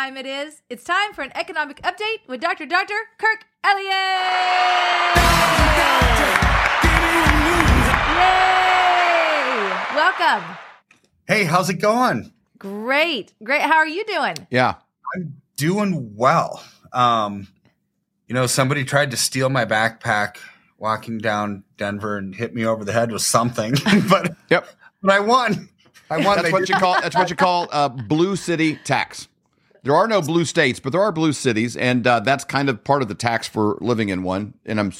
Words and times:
You 0.00 0.06
know 0.06 0.12
what 0.14 0.24
time 0.24 0.26
it 0.26 0.48
is. 0.48 0.62
It's 0.70 0.82
time 0.84 1.12
for 1.12 1.20
an 1.20 1.30
economic 1.34 1.82
update 1.82 2.26
with 2.26 2.40
Dr. 2.40 2.64
Dr. 2.64 2.94
Kirk 3.18 3.44
Elliott. 3.62 3.90
Yay! 8.30 9.70
Welcome. 9.94 10.56
Hey, 11.28 11.44
how's 11.44 11.68
it 11.68 11.74
going? 11.80 12.32
Great. 12.58 13.34
Great. 13.44 13.60
How 13.60 13.76
are 13.76 13.86
you 13.86 14.04
doing? 14.06 14.36
Yeah. 14.50 14.76
I'm 15.14 15.34
doing 15.58 16.14
well. 16.16 16.62
Um, 16.94 17.48
you 18.26 18.34
know, 18.34 18.46
somebody 18.46 18.84
tried 18.84 19.10
to 19.10 19.18
steal 19.18 19.50
my 19.50 19.66
backpack 19.66 20.36
walking 20.78 21.18
down 21.18 21.64
Denver 21.76 22.16
and 22.16 22.34
hit 22.34 22.54
me 22.54 22.64
over 22.64 22.86
the 22.86 22.92
head 22.92 23.12
with 23.12 23.22
something, 23.22 23.74
but 24.08 24.34
Yep. 24.48 24.66
but 25.02 25.12
I 25.12 25.20
won. 25.20 25.68
I 26.08 26.16
won. 26.16 26.36
That's 26.36 26.42
They 26.42 26.52
what 26.52 26.60
did- 26.60 26.68
you 26.70 26.76
call 26.76 27.00
that's 27.02 27.14
what 27.16 27.28
you 27.28 27.36
call 27.36 27.68
uh, 27.70 27.88
blue 27.90 28.34
city 28.36 28.76
tax. 28.84 29.28
There 29.82 29.94
are 29.94 30.06
no 30.06 30.20
blue 30.20 30.44
states, 30.44 30.80
but 30.80 30.92
there 30.92 31.02
are 31.02 31.12
blue 31.12 31.32
cities, 31.32 31.76
and 31.76 32.06
uh, 32.06 32.20
that's 32.20 32.44
kind 32.44 32.68
of 32.68 32.84
part 32.84 33.02
of 33.02 33.08
the 33.08 33.14
tax 33.14 33.48
for 33.48 33.78
living 33.80 34.08
in 34.10 34.22
one. 34.22 34.54
And 34.66 34.78
I'm, 34.78 34.88
you 34.90 34.96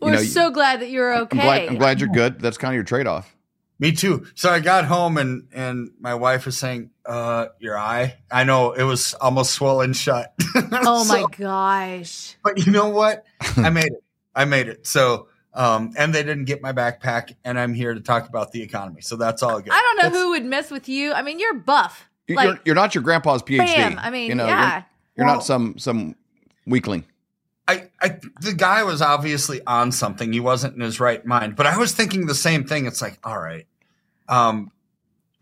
We're 0.00 0.12
know, 0.12 0.22
so 0.22 0.50
glad 0.50 0.80
that 0.80 0.90
you're 0.90 1.16
okay. 1.22 1.38
I'm 1.38 1.44
glad, 1.44 1.68
I'm 1.68 1.78
glad 1.78 2.00
you're 2.00 2.10
good. 2.10 2.40
That's 2.40 2.58
kind 2.58 2.72
of 2.72 2.76
your 2.76 2.84
trade 2.84 3.06
off. 3.06 3.34
Me 3.80 3.92
too. 3.92 4.26
So 4.34 4.50
I 4.50 4.60
got 4.60 4.84
home 4.84 5.16
and 5.16 5.48
and 5.54 5.90
my 5.98 6.14
wife 6.14 6.44
was 6.44 6.58
saying, 6.58 6.90
"Uh, 7.06 7.46
your 7.60 7.78
eye." 7.78 8.18
I 8.30 8.44
know 8.44 8.72
it 8.72 8.82
was 8.82 9.14
almost 9.14 9.52
swollen 9.52 9.94
shut. 9.94 10.34
Oh 10.72 11.04
my 11.06 11.24
gosh. 11.38 12.36
But 12.42 12.66
you 12.66 12.72
know 12.72 12.88
what? 12.90 13.24
I 13.56 13.70
made 13.70 13.86
it. 13.86 14.04
I 14.34 14.44
made 14.44 14.68
it. 14.68 14.86
So 14.86 15.28
um, 15.54 15.92
and 15.96 16.14
they 16.14 16.22
didn't 16.22 16.44
get 16.44 16.60
my 16.62 16.72
backpack, 16.72 17.34
and 17.44 17.58
I'm 17.58 17.74
here 17.74 17.94
to 17.94 18.00
talk 18.00 18.28
about 18.28 18.52
the 18.52 18.62
economy. 18.62 19.00
So 19.00 19.16
that's 19.16 19.42
all 19.42 19.60
good. 19.60 19.72
I 19.72 19.80
don't 19.80 19.96
know 19.96 20.02
That's- 20.02 20.22
who 20.22 20.30
would 20.30 20.44
mess 20.44 20.70
with 20.70 20.88
you. 20.88 21.12
I 21.12 21.22
mean, 21.22 21.38
you're 21.40 21.54
buff. 21.54 22.09
You- 22.30 22.36
Like, 22.36 22.46
you're, 22.46 22.58
you're 22.66 22.74
not 22.74 22.94
your 22.94 23.02
grandpa's 23.02 23.42
PhD. 23.42 23.58
bam. 23.58 23.98
I 23.98 24.10
mean, 24.10 24.28
you 24.28 24.34
know, 24.34 24.46
yeah. 24.46 24.74
You're, 24.76 24.84
you're 25.16 25.26
Well- 25.26 25.34
not 25.36 25.44
some 25.44 25.76
some 25.78 26.14
weakling. 26.66 27.04
I, 27.68 27.88
I 28.00 28.18
the 28.40 28.52
guy 28.52 28.82
was 28.82 29.00
obviously 29.00 29.60
on 29.66 29.92
something. 29.92 30.32
He 30.32 30.40
wasn't 30.40 30.74
in 30.74 30.80
his 30.80 30.98
right 30.98 31.24
mind. 31.24 31.54
But 31.56 31.66
I 31.66 31.76
was 31.78 31.92
thinking 31.92 32.26
the 32.26 32.34
same 32.34 32.64
thing. 32.64 32.86
It's 32.86 33.00
like, 33.00 33.18
all 33.22 33.38
right. 33.38 33.66
Um, 34.28 34.72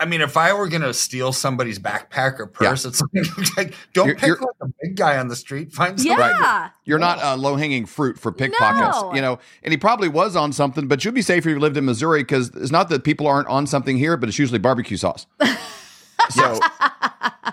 I 0.00 0.05
mean, 0.05 0.20
if 0.20 0.36
I 0.36 0.53
were 0.53 0.69
gonna 0.69 0.92
steal 0.95 1.33
somebody's 1.33 1.78
backpack 1.78 2.39
or 2.39 2.47
purse, 2.47 2.84
it's 2.84 3.00
like, 3.14 3.25
like 3.56 3.75
don't 3.95 4.06
You're- 4.08 4.19
pick 4.20 4.27
you're- 4.28 4.41
like 4.41 4.56
a 4.61 4.67
big 4.83 4.95
guy 4.97 5.17
on 5.19 5.28
the 5.28 5.36
street. 5.36 5.73
Find 5.73 5.98
yeah. 5.98 6.17
somebody. 6.19 6.73
You're 6.84 6.98
not 6.98 7.19
uh, 7.23 7.36
low 7.36 7.56
hanging 7.56 7.86
fruit 7.86 8.19
for 8.19 8.30
pickpockets, 8.30 9.00
No. 9.02 9.14
you 9.14 9.20
know. 9.23 9.39
And 9.62 9.73
he 9.73 9.78
probably 9.78 10.08
was 10.08 10.36
on 10.36 10.52
something, 10.52 10.86
but 10.86 11.05
you'd 11.05 11.14
be 11.14 11.23
safer 11.23 11.48
if 11.48 11.55
you 11.55 11.58
lived 11.61 11.77
in 11.78 11.84
Missouri 11.86 12.20
because 12.23 12.50
it's 12.50 12.70
not 12.70 12.91
that 12.91 13.05
people 13.05 13.27
aren't 13.27 13.48
on 13.48 13.67
something 13.67 13.97
here, 13.97 14.17
but 14.19 14.28
it's 14.28 14.39
usually 14.39 14.58
barbecue 14.58 14.97
sauce. 14.98 15.27
so, 16.31 16.61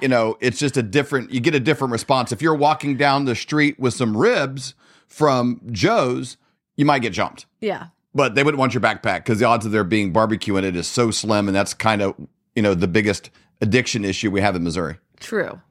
you 0.01 0.07
know, 0.07 0.37
it's 0.39 0.59
just 0.59 0.77
a 0.77 0.83
different. 0.83 1.31
You 1.31 1.39
get 1.39 1.55
a 1.55 1.59
different 1.59 1.91
response 1.91 2.31
if 2.31 2.41
you're 2.41 2.55
walking 2.55 2.97
down 2.97 3.25
the 3.25 3.35
street 3.35 3.79
with 3.79 3.93
some 3.93 4.15
ribs 4.15 4.73
from 5.07 5.61
Joe's. 5.71 6.37
You 6.77 6.85
might 6.85 6.99
get 6.99 7.13
jumped, 7.13 7.45
Yeah. 7.61 7.87
but 8.13 8.35
they 8.35 8.43
wouldn't 8.43 8.59
want 8.59 8.73
your 8.73 8.81
backpack 8.81 9.19
because 9.19 9.39
the 9.39 9.45
odds 9.45 9.65
of 9.65 9.71
there 9.71 9.83
being 9.85 10.11
barbecue 10.11 10.57
in 10.57 10.65
it 10.65 10.75
is 10.75 10.87
so 10.87 11.09
slim, 11.11 11.47
and 11.47 11.55
that's 11.55 11.73
kind 11.73 12.01
of 12.01 12.15
you 12.55 12.61
know 12.61 12.73
the 12.73 12.87
biggest 12.87 13.29
addiction 13.61 14.03
issue 14.03 14.29
we 14.29 14.41
have 14.41 14.55
in 14.55 14.63
Missouri. 14.63 14.97
True. 15.19 15.61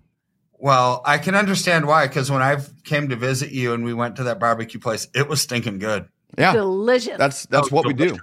Well, 0.59 1.03
I 1.05 1.19
can 1.19 1.35
understand 1.35 1.87
why. 1.87 2.07
Because 2.07 2.31
when 2.31 2.41
I 2.41 2.57
came 2.85 3.11
to 3.11 3.17
visit 3.17 3.51
you 3.53 3.75
and 3.75 3.85
we 3.85 3.93
went 3.93 4.17
to 4.17 4.23
that 4.25 4.41
barbecue 4.41 4.81
place, 4.81 5.07
it 5.15 5.29
was 5.29 5.43
stinking 5.43 5.79
good. 5.79 6.09
Yeah, 6.39 6.55
Delicious. 6.55 7.19
that's 7.19 7.45
that's 7.47 7.69
Oh, 7.71 7.77
what 7.77 7.87
we 7.87 7.93
do. 7.93 8.17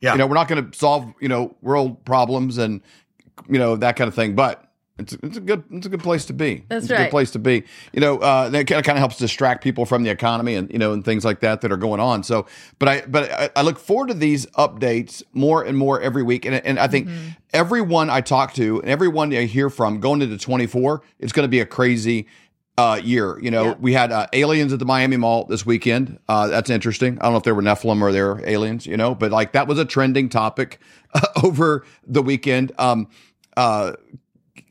Yeah. 0.00 0.12
You 0.12 0.18
know, 0.18 0.26
we're 0.26 0.34
not 0.34 0.48
going 0.48 0.68
to 0.70 0.76
solve, 0.76 1.10
you 1.20 1.28
know, 1.28 1.54
world 1.62 2.04
problems 2.04 2.58
and 2.58 2.82
you 3.48 3.58
know 3.58 3.76
that 3.76 3.96
kind 3.96 4.08
of 4.08 4.14
thing, 4.14 4.34
but 4.34 4.62
it's 4.98 5.12
it's 5.22 5.36
a 5.36 5.40
good 5.40 5.62
it's 5.70 5.84
a 5.86 5.90
good 5.90 6.00
place 6.02 6.24
to 6.24 6.32
be. 6.32 6.64
That's 6.68 6.84
it's 6.84 6.90
a 6.90 6.94
right. 6.94 7.02
good 7.04 7.10
place 7.10 7.30
to 7.32 7.38
be. 7.38 7.64
You 7.92 8.00
know, 8.00 8.16
uh, 8.18 8.48
that 8.48 8.66
kind 8.66 8.78
of 8.78 8.84
kind 8.84 8.96
of 8.96 9.00
helps 9.00 9.18
distract 9.18 9.62
people 9.62 9.84
from 9.84 10.04
the 10.04 10.10
economy 10.10 10.54
and 10.54 10.70
you 10.72 10.78
know 10.78 10.92
and 10.94 11.04
things 11.04 11.22
like 11.24 11.40
that 11.40 11.60
that 11.60 11.70
are 11.70 11.76
going 11.76 12.00
on. 12.00 12.22
So, 12.22 12.46
but 12.78 12.88
I 12.88 13.02
but 13.06 13.30
I, 13.30 13.50
I 13.56 13.62
look 13.62 13.78
forward 13.78 14.08
to 14.08 14.14
these 14.14 14.46
updates 14.56 15.22
more 15.34 15.62
and 15.62 15.76
more 15.76 16.00
every 16.00 16.22
week, 16.22 16.44
and 16.46 16.54
and 16.54 16.78
I 16.78 16.88
think 16.88 17.08
Mm-hmm. 17.08 17.28
everyone 17.52 18.08
I 18.10 18.22
talk 18.22 18.54
to 18.54 18.80
and 18.80 18.88
everyone 18.88 19.34
I 19.34 19.42
hear 19.44 19.68
from 19.70 20.00
going 20.00 20.22
into 20.22 20.38
twenty 20.38 20.66
four, 20.66 21.02
it's 21.18 21.32
going 21.32 21.44
to 21.44 21.50
be 21.50 21.60
a 21.60 21.66
crazy 21.66 22.26
uh, 22.78 22.98
year. 23.02 23.38
You 23.40 23.50
know, 23.50 23.64
Yeah. 23.66 23.74
we 23.78 23.92
had 23.92 24.12
uh, 24.12 24.26
aliens 24.32 24.72
at 24.72 24.78
the 24.78 24.84
Miami 24.86 25.16
Mall 25.18 25.44
this 25.44 25.64
weekend. 25.66 26.18
Uh, 26.28 26.46
that's 26.46 26.70
interesting. 26.70 27.18
I 27.18 27.24
don't 27.24 27.32
know 27.32 27.38
if 27.38 27.44
they 27.44 27.52
were 27.52 27.62
Nephilim 27.62 28.00
or 28.02 28.12
they're 28.12 28.46
aliens, 28.48 28.86
you 28.86 28.96
know, 28.96 29.14
but 29.14 29.30
like 29.30 29.52
that 29.52 29.66
was 29.68 29.78
a 29.78 29.84
trending 29.84 30.28
topic 30.30 30.78
over 31.44 31.84
the 32.06 32.22
weekend. 32.22 32.72
Um, 32.78 33.08
uh, 33.56 33.92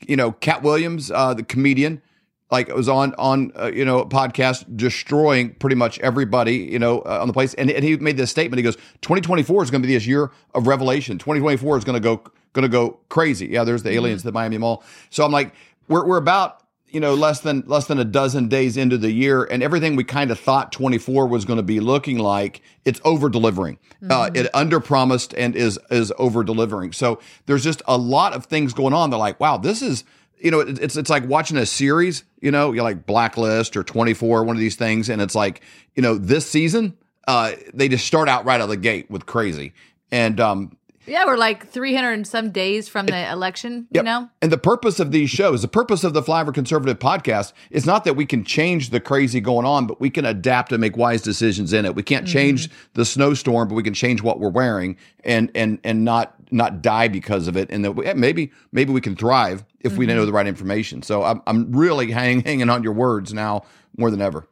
you 0.06 0.16
know, 0.16 0.32
Katt 0.32 0.62
Williams, 0.62 1.10
uh, 1.10 1.34
the 1.34 1.42
comedian, 1.42 2.02
like 2.50 2.68
was 2.68 2.88
on 2.88 3.14
on 3.18 3.52
uh, 3.58 3.66
you 3.66 3.84
know 3.84 4.00
a 4.00 4.06
podcast 4.06 4.76
destroying 4.76 5.54
pretty 5.54 5.76
much 5.76 5.98
everybody 6.00 6.56
you 6.56 6.78
know 6.78 7.00
uh, 7.00 7.18
on 7.20 7.26
the 7.26 7.32
place, 7.32 7.54
and, 7.54 7.70
and 7.70 7.84
he 7.84 7.96
made 7.96 8.16
this 8.16 8.30
statement. 8.30 8.58
He 8.58 8.62
goes, 8.62 8.76
"2024 9.02 9.64
is 9.64 9.70
going 9.70 9.82
to 9.82 9.86
be 9.86 9.94
this 9.94 10.06
year 10.06 10.30
of 10.54 10.66
revelation. 10.66 11.18
2024 11.18 11.78
is 11.78 11.84
going 11.84 11.94
to 11.94 12.00
go 12.00 12.22
going 12.52 12.62
to 12.62 12.68
go 12.68 13.00
crazy." 13.08 13.46
Yeah, 13.46 13.64
there's 13.64 13.82
the 13.82 13.90
aliens, 13.90 14.22
at 14.22 14.26
the 14.26 14.32
Miami 14.32 14.58
Mall. 14.58 14.84
So 15.10 15.24
I'm 15.24 15.32
like, 15.32 15.54
we're 15.88 16.06
we're 16.06 16.18
about 16.18 16.62
you 16.88 17.00
know 17.00 17.14
less 17.14 17.40
than 17.40 17.62
less 17.66 17.86
than 17.86 17.98
a 17.98 18.04
dozen 18.04 18.48
days 18.48 18.76
into 18.76 18.96
the 18.96 19.10
year 19.10 19.44
and 19.44 19.62
everything 19.62 19.96
we 19.96 20.04
kind 20.04 20.30
of 20.30 20.38
thought 20.38 20.70
24 20.72 21.26
was 21.26 21.44
going 21.44 21.56
to 21.56 21.62
be 21.62 21.80
looking 21.80 22.18
like 22.18 22.62
it's 22.84 23.00
over 23.04 23.28
delivering 23.28 23.78
uh, 24.10 24.30
it 24.34 24.48
under 24.54 24.78
promised 24.80 25.34
and 25.34 25.56
is 25.56 25.78
is 25.90 26.12
over 26.18 26.44
delivering 26.44 26.92
so 26.92 27.18
there's 27.46 27.64
just 27.64 27.82
a 27.86 27.96
lot 27.98 28.32
of 28.34 28.46
things 28.46 28.72
going 28.72 28.94
on. 28.94 29.10
They're 29.10 29.18
like 29.18 29.40
wow 29.40 29.56
this 29.58 29.82
is 29.82 30.04
you 30.38 30.50
know 30.50 30.60
it- 30.60 30.78
it's 30.78 30.96
it's 30.96 31.10
like 31.10 31.26
watching 31.26 31.56
a 31.56 31.66
series 31.66 32.24
you 32.40 32.50
know 32.50 32.72
you're 32.72 32.84
like 32.84 33.04
blacklist 33.06 33.76
or 33.76 33.82
24 33.82 34.44
one 34.44 34.54
of 34.54 34.60
these 34.60 34.76
things 34.76 35.08
and 35.08 35.20
it's 35.20 35.34
like 35.34 35.62
you 35.96 36.02
know 36.02 36.16
this 36.16 36.48
season 36.48 36.96
uh 37.26 37.52
they 37.74 37.88
just 37.88 38.06
start 38.06 38.28
out 38.28 38.44
right 38.44 38.56
out 38.60 38.64
of 38.64 38.68
the 38.68 38.76
gate 38.76 39.10
with 39.10 39.26
crazy. 39.26 39.72
And 40.12 40.38
um 40.40 40.76
yeah, 41.06 41.24
we're 41.24 41.36
like 41.36 41.68
300 41.68 42.12
and 42.12 42.26
some 42.26 42.50
days 42.50 42.88
from 42.88 43.06
the 43.06 43.30
election, 43.30 43.86
you 43.90 44.02
know? 44.02 44.28
And 44.42 44.50
the 44.50 44.58
purpose 44.58 45.00
of 45.00 45.12
these 45.12 45.30
shows, 45.30 45.62
the 45.62 45.68
purpose 45.68 46.04
of 46.04 46.12
the 46.12 46.22
Flyover 46.22 46.52
Conservative 46.52 46.98
podcast 46.98 47.52
is 47.70 47.86
not 47.86 48.04
that 48.04 48.14
we 48.14 48.26
can 48.26 48.44
change 48.44 48.90
the 48.90 49.00
crazy 49.00 49.40
going 49.40 49.66
on, 49.66 49.86
but 49.86 50.00
we 50.00 50.10
can 50.10 50.24
adapt 50.24 50.72
and 50.72 50.80
make 50.80 50.96
wise 50.96 51.22
decisions 51.22 51.72
in 51.72 51.84
it. 51.84 51.94
We 51.94 52.02
can't 52.02 52.26
change 52.26 52.68
mm-hmm. 52.68 52.90
the 52.94 53.04
snowstorm, 53.04 53.68
but 53.68 53.74
we 53.74 53.82
can 53.82 53.94
change 53.94 54.22
what 54.22 54.40
we're 54.40 54.50
wearing 54.50 54.96
and 55.24 55.50
and 55.54 55.78
and 55.84 56.04
not 56.04 56.34
not 56.50 56.82
die 56.82 57.08
because 57.08 57.48
of 57.48 57.56
it. 57.56 57.70
And 57.70 57.84
that 57.84 58.16
maybe 58.16 58.52
maybe 58.72 58.92
we 58.92 59.00
can 59.00 59.16
thrive 59.16 59.64
if 59.80 59.96
we 59.96 60.06
mm-hmm. 60.06 60.16
know 60.16 60.26
the 60.26 60.32
right 60.32 60.46
information. 60.46 61.02
So 61.02 61.22
I'm 61.22 61.42
I'm 61.46 61.72
really 61.72 62.10
hanging 62.10 62.42
hanging 62.42 62.70
on 62.70 62.82
your 62.82 62.92
words 62.92 63.32
now 63.32 63.64
more 63.96 64.10
than 64.10 64.20
ever. 64.20 64.46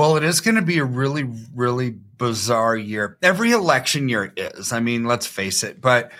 Well, 0.00 0.16
it 0.16 0.24
is 0.24 0.40
going 0.40 0.54
to 0.54 0.62
be 0.62 0.78
a 0.78 0.84
really, 0.84 1.30
really 1.54 1.90
bizarre 1.90 2.74
year. 2.74 3.18
Every 3.20 3.50
election 3.50 4.08
year 4.08 4.32
is. 4.34 4.72
I 4.72 4.80
mean, 4.80 5.04
let's 5.04 5.26
face 5.26 5.62
it. 5.62 5.82
But 5.82 6.10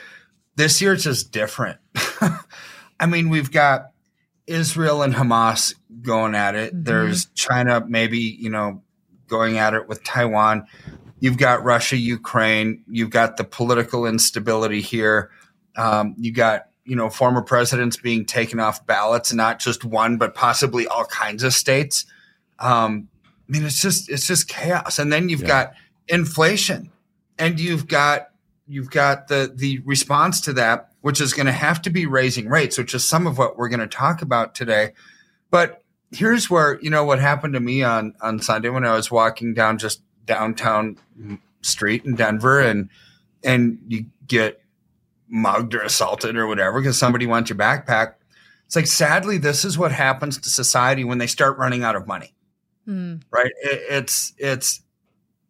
this 0.55 0.83
year 0.83 0.93
it's 0.93 1.05
just 1.05 1.33
different. 1.33 1.79
I 3.01 3.07
mean, 3.09 3.31
we've 3.31 3.51
got 3.51 3.93
Israel 4.47 5.01
and 5.01 5.15
Hamas 5.15 5.75
going 6.03 6.35
at 6.35 6.57
it. 6.57 6.75
Mhm. 6.75 6.85
There's 6.85 7.25
China, 7.35 7.83
maybe, 7.89 8.19
you 8.19 8.51
know, 8.51 8.83
going 9.29 9.57
at 9.57 9.73
it 9.73 9.89
with 9.89 10.05
Taiwan. 10.05 10.67
You've 11.19 11.39
got 11.39 11.65
Russia, 11.65 11.97
Ukraine. 11.97 12.85
You've 12.87 13.09
got 13.09 13.39
the 13.39 13.45
political 13.45 14.05
instability 14.05 14.83
here. 14.83 15.31
Um, 15.77 16.15
you 16.19 16.35
got, 16.35 16.67
you 16.85 16.97
know, 16.97 17.09
former 17.09 17.41
presidents 17.41 17.97
being 17.97 18.27
taken 18.27 18.61
off 18.61 18.85
ballots, 18.85 19.33
not 19.33 19.59
just 19.59 19.87
one, 19.87 20.19
but 20.19 20.35
possibly 20.35 20.87
all 20.87 21.07
kinds 21.07 21.43
of 21.43 21.55
states. 21.55 22.05
Um, 22.59 23.09
I 23.51 23.53
mean, 23.53 23.65
it's 23.65 23.83
just 23.83 24.09
it's 24.09 24.27
just 24.29 24.47
chaos. 24.47 25.01
And 25.01 25.13
then 25.13 25.29
you've 25.29 25.41
Yeah. 25.43 25.47
got 25.49 25.73
inflation, 26.07 26.91
and 27.37 27.59
you've 27.59 27.89
got 27.89 28.29
you've 28.69 28.91
got 28.91 29.27
the 29.27 29.53
the 29.53 29.81
response 29.85 30.41
to 30.43 30.53
that, 30.53 30.91
which 31.01 31.21
is 31.21 31.33
going 31.33 31.47
to 31.47 31.53
have 31.53 31.83
to 31.83 31.91
be 31.91 32.07
raising 32.07 32.49
rates, 32.49 32.79
which 32.79 32.95
is 32.95 33.05
some 33.05 33.27
of 33.27 33.39
what 33.39 33.59
we're 33.59 33.69
going 33.69 33.81
to 33.81 33.89
talk 33.89 34.23
about 34.23 34.55
today. 34.55 34.93
But 35.51 35.83
here's 36.13 36.49
where 36.49 36.79
you 36.81 36.91
know 36.91 37.05
what 37.05 37.19
happened 37.19 37.55
to 37.55 37.61
me 37.61 37.83
on 37.83 38.15
on 38.21 38.41
Sunday 38.41 38.69
when 38.69 38.85
I 38.85 38.95
was 38.95 39.11
walking 39.11 39.53
down 39.53 39.79
just 39.79 40.01
downtown 40.27 40.97
street 41.63 42.05
in 42.05 42.15
Denver, 42.15 42.61
and 42.61 42.89
and 43.43 43.79
you 43.89 44.05
get 44.29 44.63
mugged 45.29 45.75
or 45.75 45.81
assaulted 45.81 46.37
or 46.37 46.47
whatever 46.47 46.81
because 46.81 46.97
somebody 46.99 47.27
wants 47.27 47.51
your 47.51 47.59
backpack. 47.59 48.15
It's 48.67 48.77
like 48.77 48.87
sadly, 48.87 49.39
this 49.39 49.65
is 49.65 49.77
what 49.77 49.91
happens 49.91 50.39
to 50.39 50.49
society 50.49 51.03
when 51.03 51.19
they 51.19 51.27
start 51.27 51.59
running 51.59 51.83
out 51.83 51.97
of 51.97 52.07
money 52.07 52.33
Hmm. 52.87 53.17
right? 53.31 53.53
It, 53.63 53.83
it's 53.91 54.33
it's 54.39 54.83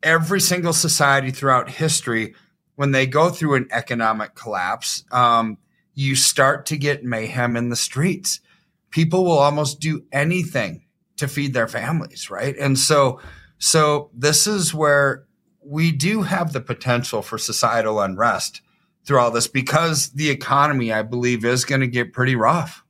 every 0.03 0.41
single 0.41 0.73
society 0.73 1.31
throughout 1.31 1.71
history 1.71 2.35
when 2.81 2.93
they 2.93 3.06
go 3.06 3.29
through 3.29 3.56
an 3.56 3.69
economic 3.73 4.35
collapse, 4.35 5.05
um, 5.12 5.59
you 5.93 6.15
start 6.15 6.65
to 6.65 6.79
get 6.79 7.05
mayhem 7.05 7.55
in 7.55 7.69
the 7.69 7.77
streets. 7.77 8.41
People 8.88 9.23
will 9.23 9.38
almost 9.38 9.81
do 9.81 10.03
anything 10.12 10.87
to 11.19 11.29
feed 11.29 11.53
their 11.53 11.69
families, 11.69 12.31
right? 12.31 12.56
And 12.56 12.79
so, 12.79 13.21
so 13.59 14.09
this 14.15 14.47
is 14.47 14.73
where 14.73 15.26
we 15.62 15.93
do 15.93 16.23
have 16.23 16.55
the 16.55 16.61
potential 16.62 17.21
for 17.21 17.37
societal 17.37 18.00
unrest 18.00 18.62
through 19.05 19.19
all 19.19 19.31
this 19.31 19.47
because 19.47 20.09
the 20.12 20.31
economy, 20.31 20.91
I 20.91 21.03
believe, 21.03 21.44
is 21.44 21.67
going 21.67 21.83
to 21.83 21.87
get 21.87 22.15
pretty 22.15 22.35
rough. 22.35 22.83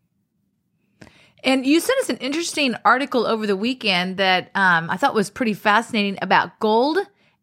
And 1.42 1.64
you 1.66 1.80
sent 1.80 1.98
us 2.00 2.08
an 2.10 2.16
interesting 2.18 2.74
article 2.84 3.26
over 3.26 3.46
the 3.46 3.56
weekend 3.56 4.18
that 4.18 4.50
um, 4.54 4.90
I 4.90 4.96
thought 4.96 5.14
was 5.14 5.30
pretty 5.30 5.54
fascinating 5.54 6.18
about 6.22 6.58
gold 6.60 6.98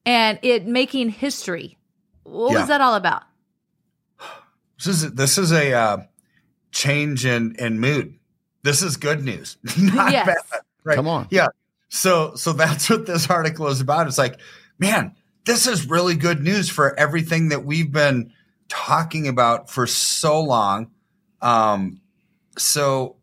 and 0.05 0.39
it 0.43 0.65
making 0.67 1.09
history. 1.09 1.77
What 2.23 2.51
Yeah. 2.53 2.59
was 2.59 2.67
that 2.67 2.81
all 2.81 2.95
about? 2.95 3.23
This 4.77 4.87
is 4.87 5.13
this 5.13 5.37
is 5.37 5.51
a 5.51 5.73
uh, 5.73 5.97
change 6.71 7.25
in 7.25 7.55
in 7.57 7.79
mood. 7.79 8.13
This 8.63 8.81
is 8.83 8.97
good 8.97 9.23
news. 9.23 9.57
Not 9.77 10.11
Yes. 10.11 10.25
bad. 10.27 10.61
Right. 10.83 10.95
Come 10.95 11.07
on. 11.07 11.27
Yeah. 11.31 11.47
So 11.89 12.35
so 12.35 12.53
that's 12.53 12.89
what 12.89 13.05
this 13.05 13.29
article 13.29 13.67
is 13.67 13.81
about. 13.81 14.07
It's 14.07 14.17
like, 14.17 14.39
man, 14.77 15.15
this 15.45 15.65
is 15.67 15.89
really 15.89 16.15
good 16.15 16.41
news 16.43 16.69
for 16.69 16.97
everything 16.99 17.49
that 17.49 17.65
we've 17.65 17.91
been 17.91 18.31
talking 18.69 19.27
about 19.27 19.69
for 19.69 19.87
so 19.87 20.39
long. 20.41 20.91
Um, 21.41 22.01
so 22.57 23.15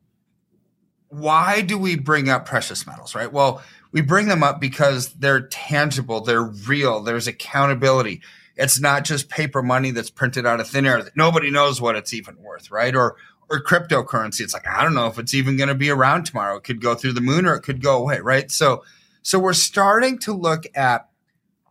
why 1.19 1.61
do 1.61 1.79
we 1.79 1.97
bring 1.97 2.29
up 2.29 2.47
precious 2.47 2.87
metals, 2.87 3.15
right? 3.15 3.33
Well, 3.33 3.63
we 3.93 4.01
bring 4.01 4.27
them 4.27 4.43
up 4.43 4.61
because 4.61 5.11
they're 5.15 5.47
tangible, 5.47 6.21
they're 6.21 6.43
real, 6.43 7.01
there's 7.01 7.29
accountability. 7.29 8.23
It's 8.57 8.81
not 8.81 9.05
just 9.05 9.29
paper 9.29 9.63
money 9.63 9.91
that's 9.93 10.11
printed 10.11 10.47
out 10.47 10.61
of 10.61 10.69
thin 10.69 10.87
air 10.87 11.03
nobody 11.17 11.51
knows 11.51 11.81
what 11.81 11.97
it's 11.97 12.13
even 12.13 12.37
worth, 12.43 12.71
right? 12.71 12.95
Or 12.95 13.17
or 13.51 13.63
cryptocurrency. 13.63 14.41
It's 14.41 14.55
like 14.55 14.67
I 14.67 14.83
don't 14.83 14.95
know 14.95 15.07
if 15.07 15.19
it's 15.19 15.35
even 15.35 15.57
going 15.57 15.69
to 15.69 15.75
be 15.75 15.91
around 15.91 16.25
tomorrow. 16.25 16.57
It 16.57 16.65
could 16.65 16.81
go 16.81 16.95
through 16.95 17.13
the 17.13 17.21
moon 17.21 17.47
or 17.47 17.55
it 17.55 17.63
could 17.63 17.83
go 17.83 17.97
away, 17.97 18.21
right? 18.21 18.51
So 18.51 18.85
so 19.23 19.39
we're 19.39 19.53
starting 19.53 20.19
to 20.21 20.33
look 20.33 20.65
at 20.75 21.09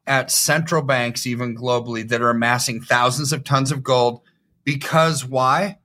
at 0.06 0.32
central 0.32 0.82
banks 0.82 1.26
even 1.26 1.56
globally 1.56 2.08
that 2.10 2.22
are 2.22 2.30
amassing 2.30 2.82
thousands 2.82 3.32
of 3.32 3.44
tons 3.44 3.72
of 3.72 3.84
gold 3.84 4.22
because 4.64 5.26
why? 5.26 5.80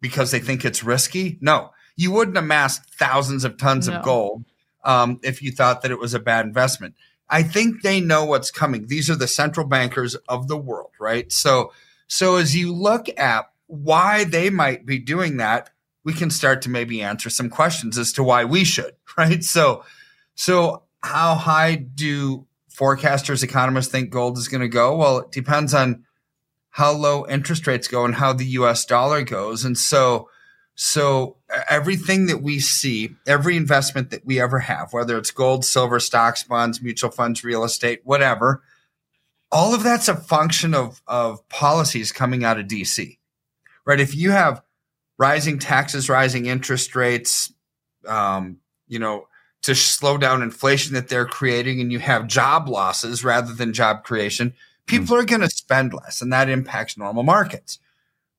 Because 0.00 0.30
they 0.30 0.40
think 0.40 0.64
it's 0.64 0.84
risky? 0.84 1.38
No. 1.40 1.70
You 1.96 2.10
wouldn't 2.12 2.36
amass 2.36 2.78
thousands 2.78 3.44
of 3.44 3.56
tons 3.56 3.88
No. 3.88 3.96
of 3.96 4.02
gold 4.04 4.44
um, 4.84 5.18
if 5.22 5.42
you 5.42 5.50
thought 5.50 5.82
that 5.82 5.90
it 5.90 5.98
was 5.98 6.14
a 6.14 6.20
bad 6.20 6.46
investment. 6.46 6.94
I 7.28 7.42
think 7.42 7.82
they 7.82 8.00
know 8.00 8.24
what's 8.24 8.50
coming. 8.50 8.86
These 8.86 9.10
are 9.10 9.16
the 9.16 9.26
central 9.26 9.66
bankers 9.66 10.14
of 10.28 10.46
the 10.46 10.56
world, 10.56 10.92
right? 11.00 11.30
So, 11.32 11.72
so 12.06 12.36
as 12.36 12.54
you 12.54 12.72
look 12.72 13.06
at 13.18 13.50
why 13.66 14.22
they 14.24 14.48
might 14.48 14.86
be 14.86 14.98
doing 15.00 15.38
that, 15.38 15.70
we 16.04 16.12
can 16.12 16.30
start 16.30 16.62
to 16.62 16.70
maybe 16.70 17.02
answer 17.02 17.28
some 17.28 17.50
questions 17.50 17.98
as 17.98 18.12
to 18.12 18.22
why 18.22 18.44
we 18.44 18.62
should, 18.62 18.94
right? 19.18 19.42
So, 19.42 19.84
so 20.36 20.84
how 21.02 21.34
high 21.34 21.74
do 21.74 22.46
forecasters, 22.72 23.42
economists 23.42 23.88
think 23.88 24.10
gold 24.10 24.38
is 24.38 24.46
going 24.46 24.60
to 24.60 24.68
go? 24.68 24.96
Well, 24.96 25.18
it 25.18 25.32
depends 25.32 25.74
on 25.74 26.04
how 26.70 26.92
low 26.92 27.26
interest 27.26 27.66
rates 27.66 27.88
go 27.88 28.04
and 28.04 28.14
how 28.14 28.34
the 28.34 28.44
US 28.60 28.84
dollar 28.84 29.22
goes. 29.22 29.64
And 29.64 29.76
so, 29.76 30.28
so 30.76 31.38
everything 31.70 32.26
that 32.26 32.42
we 32.42 32.60
see, 32.60 33.16
every 33.26 33.56
investment 33.56 34.10
that 34.10 34.26
we 34.26 34.38
ever 34.38 34.58
have, 34.58 34.92
whether 34.92 35.16
it's 35.16 35.30
gold, 35.30 35.64
silver, 35.64 35.98
stocks, 35.98 36.42
bonds, 36.42 36.82
mutual 36.82 37.10
funds, 37.10 37.42
real 37.42 37.64
estate, 37.64 38.02
whatever, 38.04 38.62
all 39.50 39.74
of 39.74 39.82
that's 39.82 40.08
a 40.08 40.14
function 40.14 40.74
of, 40.74 41.00
of 41.06 41.48
policies 41.48 42.12
coming 42.12 42.44
out 42.44 42.60
of 42.60 42.66
DC, 42.66 43.16
right? 43.86 44.00
If 44.00 44.14
you 44.14 44.32
have 44.32 44.62
rising 45.18 45.58
taxes, 45.58 46.10
rising 46.10 46.44
interest 46.44 46.94
rates, 46.94 47.50
um, 48.06 48.58
you 48.86 48.98
know, 48.98 49.28
to 49.62 49.74
slow 49.74 50.18
down 50.18 50.42
inflation 50.42 50.92
that 50.92 51.08
they're 51.08 51.26
creating 51.26 51.80
and 51.80 51.90
you 51.90 52.00
have 52.00 52.26
job 52.26 52.68
losses 52.68 53.24
rather 53.24 53.54
than 53.54 53.72
job 53.72 54.04
creation, 54.04 54.52
people 54.84 55.16
are 55.16 55.24
going 55.24 55.40
to 55.40 55.48
spend 55.48 55.94
less 55.94 56.20
and 56.20 56.34
that 56.34 56.50
impacts 56.50 56.98
normal 56.98 57.22
markets. 57.22 57.78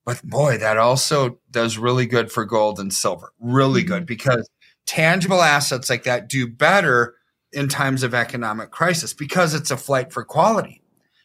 But 0.08 0.24
boy, 0.24 0.58
that 0.60 0.78
also 0.78 1.38
does 1.52 1.78
really 1.78 2.06
good 2.06 2.32
for 2.32 2.46
gold 2.46 2.80
and 2.80 2.94
silver. 2.94 3.34
Really 3.42 3.84
good 3.84 4.06
because 4.06 4.50
tangible 4.86 5.42
assets 5.42 5.90
like 5.90 6.04
that 6.04 6.30
do 6.30 6.48
better 6.48 7.16
in 7.52 7.68
times 7.68 8.04
of 8.04 8.14
economic 8.14 8.72
crisis 8.72 9.14
because 9.14 9.54
it's 9.54 9.70
a 9.70 9.76
flight 9.76 10.14
for 10.14 10.24
quality. 10.24 10.82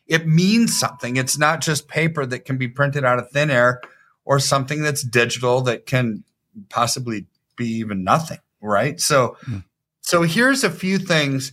It 0.08 0.26
means 0.26 0.76
something. 0.76 1.16
It's 1.16 1.38
not 1.38 1.60
just 1.60 1.86
paper 1.86 2.26
that 2.26 2.44
can 2.44 2.58
be 2.58 2.66
printed 2.66 3.04
out 3.04 3.20
of 3.20 3.30
thin 3.30 3.50
air 3.52 3.80
or 4.24 4.40
something 4.40 4.82
that's 4.82 5.02
digital 5.04 5.60
that 5.60 5.86
can 5.86 6.24
possibly 6.68 7.26
be 7.54 7.68
even 7.74 8.02
nothing, 8.02 8.38
right? 8.60 9.00
So 9.00 9.36
so 10.00 10.22
here's 10.22 10.64
a 10.64 10.70
few 10.70 10.98
things 10.98 11.52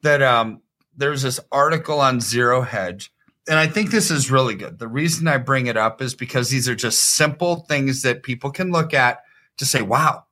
that 0.00 0.22
um 0.22 0.62
there's 0.96 1.20
this 1.20 1.38
article 1.52 2.00
on 2.00 2.22
Zero 2.22 2.62
Hedge 2.62 3.12
and 3.48 3.58
I 3.58 3.66
think 3.66 3.90
this 3.90 4.10
is 4.10 4.30
really 4.30 4.54
good. 4.54 4.78
The 4.78 4.88
reason 4.88 5.26
I 5.26 5.38
bring 5.38 5.66
it 5.66 5.76
up 5.76 6.00
is 6.00 6.14
because 6.14 6.50
these 6.50 6.68
are 6.68 6.74
just 6.74 7.16
simple 7.16 7.56
things 7.68 8.02
that 8.02 8.22
people 8.22 8.50
can 8.50 8.70
look 8.70 8.94
at 8.94 9.22
to 9.56 9.64
say, 9.64 9.82
wow, 9.82 10.24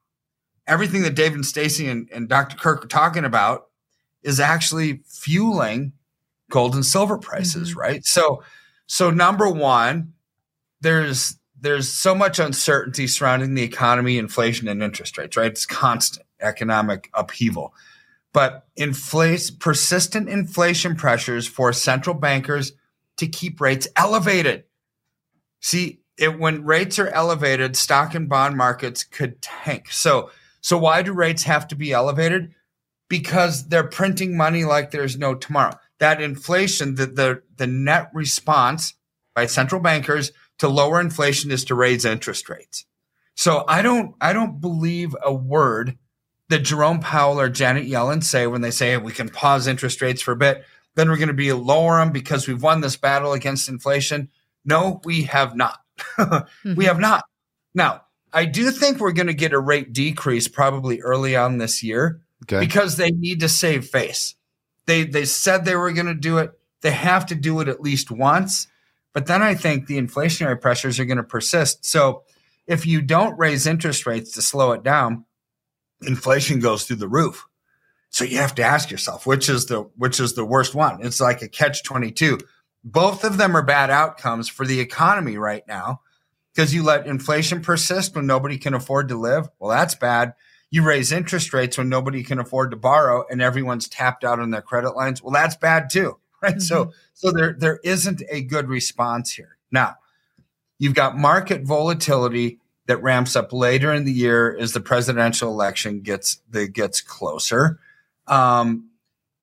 everything 0.66 1.02
that 1.02 1.16
David 1.16 1.36
and 1.36 1.46
Stacy 1.46 1.88
and, 1.88 2.08
and 2.12 2.28
Dr. 2.28 2.56
Kirk 2.56 2.84
are 2.84 2.88
talking 2.88 3.24
about 3.24 3.66
is 4.22 4.38
actually 4.38 5.02
fueling 5.06 5.92
gold 6.50 6.74
and 6.74 6.86
silver 6.86 7.18
prices, 7.18 7.70
mm-hmm. 7.70 7.80
right? 7.80 8.04
So, 8.04 8.42
so 8.86 9.10
number 9.10 9.48
one, 9.48 10.12
there's 10.80 11.36
there's 11.62 11.92
so 11.92 12.14
much 12.14 12.38
uncertainty 12.38 13.06
surrounding 13.06 13.54
the 13.54 13.62
economy, 13.62 14.16
inflation, 14.16 14.66
and 14.66 14.82
interest 14.82 15.18
rates, 15.18 15.36
right? 15.36 15.50
It's 15.50 15.66
constant 15.66 16.26
economic 16.40 17.10
upheaval. 17.12 17.74
But 18.32 18.66
inflation, 18.76 19.56
persistent 19.58 20.28
inflation 20.30 20.96
pressures 20.96 21.46
force 21.46 21.82
central 21.82 22.14
bankers 22.14 22.72
to 23.20 23.28
keep 23.28 23.60
rates 23.60 23.86
elevated. 23.96 24.64
See, 25.60 26.00
it, 26.18 26.38
when 26.38 26.64
rates 26.64 26.98
are 26.98 27.08
elevated, 27.08 27.76
stock 27.76 28.14
and 28.14 28.28
bond 28.28 28.56
markets 28.56 29.04
could 29.04 29.40
tank. 29.40 29.92
So, 29.92 30.30
so 30.60 30.76
why 30.76 31.02
do 31.02 31.12
rates 31.12 31.44
have 31.44 31.68
to 31.68 31.76
be 31.76 31.92
elevated? 31.92 32.54
Because 33.08 33.68
they're 33.68 33.84
printing 33.84 34.36
money 34.36 34.64
like 34.64 34.90
there's 34.90 35.18
no 35.18 35.34
tomorrow. 35.34 35.78
That 35.98 36.20
inflation, 36.20 36.94
the 36.94 37.06
the, 37.06 37.42
the 37.56 37.66
net 37.66 38.10
response 38.14 38.94
by 39.34 39.46
central 39.46 39.80
bankers 39.80 40.32
to 40.58 40.68
lower 40.68 41.00
inflation 41.00 41.50
is 41.50 41.64
to 41.66 41.74
raise 41.74 42.04
interest 42.04 42.48
rates. 42.48 42.86
So 43.34 43.64
I 43.68 43.82
don't 43.82 44.14
I 44.20 44.32
don't 44.32 44.60
believe 44.60 45.14
a 45.22 45.32
word 45.32 45.98
that 46.48 46.60
Jerome 46.60 47.00
Powell 47.00 47.40
or 47.40 47.48
Janet 47.48 47.86
Yellen 47.86 48.24
say 48.24 48.46
when 48.46 48.60
they 48.60 48.70
say 48.70 48.96
we 48.96 49.12
can 49.12 49.28
pause 49.28 49.66
interest 49.66 50.02
rates 50.02 50.20
for 50.20 50.32
a 50.32 50.36
bit, 50.36 50.64
then 50.94 51.08
we're 51.08 51.16
going 51.16 51.28
to 51.28 51.34
be 51.34 51.52
lower 51.52 51.98
them 51.98 52.12
because 52.12 52.46
we've 52.48 52.62
won 52.62 52.80
this 52.80 52.96
battle 52.96 53.32
against 53.32 53.68
inflation. 53.68 54.28
No, 54.64 55.00
we 55.04 55.22
have 55.22 55.56
not. 55.56 55.78
We 56.18 56.84
have 56.86 56.96
mm-hmm. 56.96 57.00
not. 57.00 57.24
Now, 57.74 58.02
I 58.32 58.44
do 58.44 58.70
think 58.70 58.98
we're 58.98 59.12
going 59.12 59.26
to 59.26 59.34
get 59.34 59.52
a 59.52 59.58
rate 59.58 59.92
decrease 59.92 60.48
probably 60.48 61.00
early 61.00 61.36
on 61.36 61.58
this 61.58 61.82
year 61.82 62.20
Okay. 62.44 62.60
because 62.60 62.96
they 62.96 63.10
need 63.10 63.40
to 63.40 63.48
save 63.48 63.86
face. 63.86 64.34
They 64.86 65.04
they 65.04 65.24
said 65.24 65.64
they 65.64 65.76
were 65.76 65.92
going 65.92 66.06
to 66.06 66.14
do 66.14 66.38
it. 66.38 66.52
They 66.80 66.90
have 66.90 67.26
to 67.26 67.34
do 67.34 67.60
it 67.60 67.68
at 67.68 67.80
least 67.80 68.10
once. 68.10 68.66
But 69.12 69.26
then 69.26 69.42
I 69.42 69.54
think 69.54 69.86
the 69.86 70.00
inflationary 70.00 70.60
pressures 70.60 70.98
are 70.98 71.04
going 71.04 71.18
to 71.18 71.24
persist. 71.24 71.84
So 71.84 72.22
if 72.66 72.86
you 72.86 73.02
don't 73.02 73.38
raise 73.38 73.66
interest 73.66 74.06
rates 74.06 74.32
to 74.32 74.42
slow 74.42 74.72
it 74.72 74.82
down, 74.82 75.24
inflation 76.02 76.60
goes 76.60 76.84
through 76.84 76.96
the 76.96 77.08
roof. 77.08 77.46
So 78.10 78.24
you 78.24 78.38
have 78.38 78.56
to 78.56 78.62
ask 78.62 78.90
yourself 78.90 79.26
which 79.26 79.48
is 79.48 79.66
the 79.66 79.82
which 79.96 80.20
is 80.20 80.34
the 80.34 80.44
worst 80.44 80.74
one. 80.74 81.04
It's 81.04 81.20
like 81.20 81.42
a 81.42 81.48
catch 81.48 81.82
22. 81.84 82.38
Both 82.82 83.24
of 83.24 83.38
them 83.38 83.56
are 83.56 83.62
bad 83.62 83.90
outcomes 83.90 84.48
for 84.48 84.66
the 84.66 84.80
economy 84.80 85.36
right 85.36 85.66
now 85.66 86.00
because 86.54 86.74
you 86.74 86.82
let 86.82 87.06
inflation 87.06 87.62
persist 87.62 88.14
when 88.14 88.26
nobody 88.26 88.58
can 88.58 88.74
afford 88.74 89.08
to 89.08 89.16
live. 89.16 89.48
Well, 89.58 89.70
that's 89.70 89.94
bad. 89.94 90.34
You 90.70 90.82
raise 90.82 91.12
interest 91.12 91.52
rates 91.52 91.78
when 91.78 91.88
nobody 91.88 92.22
can 92.22 92.38
afford 92.38 92.70
to 92.70 92.76
borrow 92.76 93.24
and 93.30 93.40
everyone's 93.40 93.88
tapped 93.88 94.24
out 94.24 94.40
on 94.40 94.50
their 94.50 94.62
credit 94.62 94.96
lines. 94.96 95.22
Well, 95.22 95.32
that's 95.32 95.56
bad 95.56 95.90
too. 95.90 96.16
Right? 96.42 96.62
So 96.62 96.86
mm-hmm. 96.86 96.90
so 97.12 97.32
there 97.32 97.52
there 97.52 97.80
isn't 97.84 98.22
a 98.30 98.40
good 98.40 98.66
response 98.66 99.30
here. 99.30 99.58
Now, 99.70 99.96
you've 100.78 100.94
got 100.94 101.18
market 101.18 101.64
volatility 101.64 102.60
that 102.86 103.02
ramps 103.02 103.36
up 103.36 103.52
later 103.52 103.92
in 103.92 104.06
the 104.06 104.12
year 104.12 104.56
as 104.56 104.72
the 104.72 104.80
presidential 104.80 105.50
election 105.50 106.00
gets 106.00 106.40
the 106.48 106.66
gets 106.66 107.02
closer. 107.02 107.78
Um, 108.30 108.90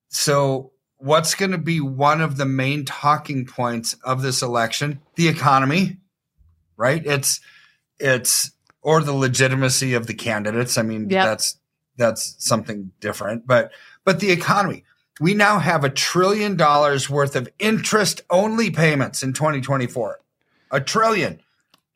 so 0.08 0.72
what's 0.96 1.34
going 1.34 1.52
to 1.52 1.58
be 1.58 1.80
one 1.80 2.20
of 2.20 2.36
the 2.36 2.46
main 2.46 2.84
talking 2.84 3.46
points 3.46 3.94
of 4.04 4.22
this 4.22 4.42
election? 4.42 5.00
The 5.14 5.28
economy, 5.28 5.98
right? 6.76 7.04
It's 7.04 7.40
it's 8.00 8.50
or 8.80 9.02
the 9.02 9.12
legitimacy 9.12 9.94
of 9.94 10.06
the 10.06 10.14
candidates. 10.14 10.78
I 10.78 10.82
mean, 10.82 11.10
Yep. 11.10 11.24
that's 11.24 11.56
that's 11.96 12.34
something 12.38 12.90
different, 13.00 13.46
but 13.46 13.70
but 14.04 14.20
the 14.20 14.30
economy. 14.30 14.84
We 15.20 15.34
now 15.34 15.58
have 15.58 15.82
a 15.82 15.90
trillion 15.90 16.56
dollars 16.56 17.10
worth 17.10 17.34
of 17.34 17.48
interest 17.58 18.20
only 18.30 18.70
payments 18.70 19.24
in 19.24 19.32
2024. 19.32 20.20
A 20.70 20.80
trillion. 20.80 21.40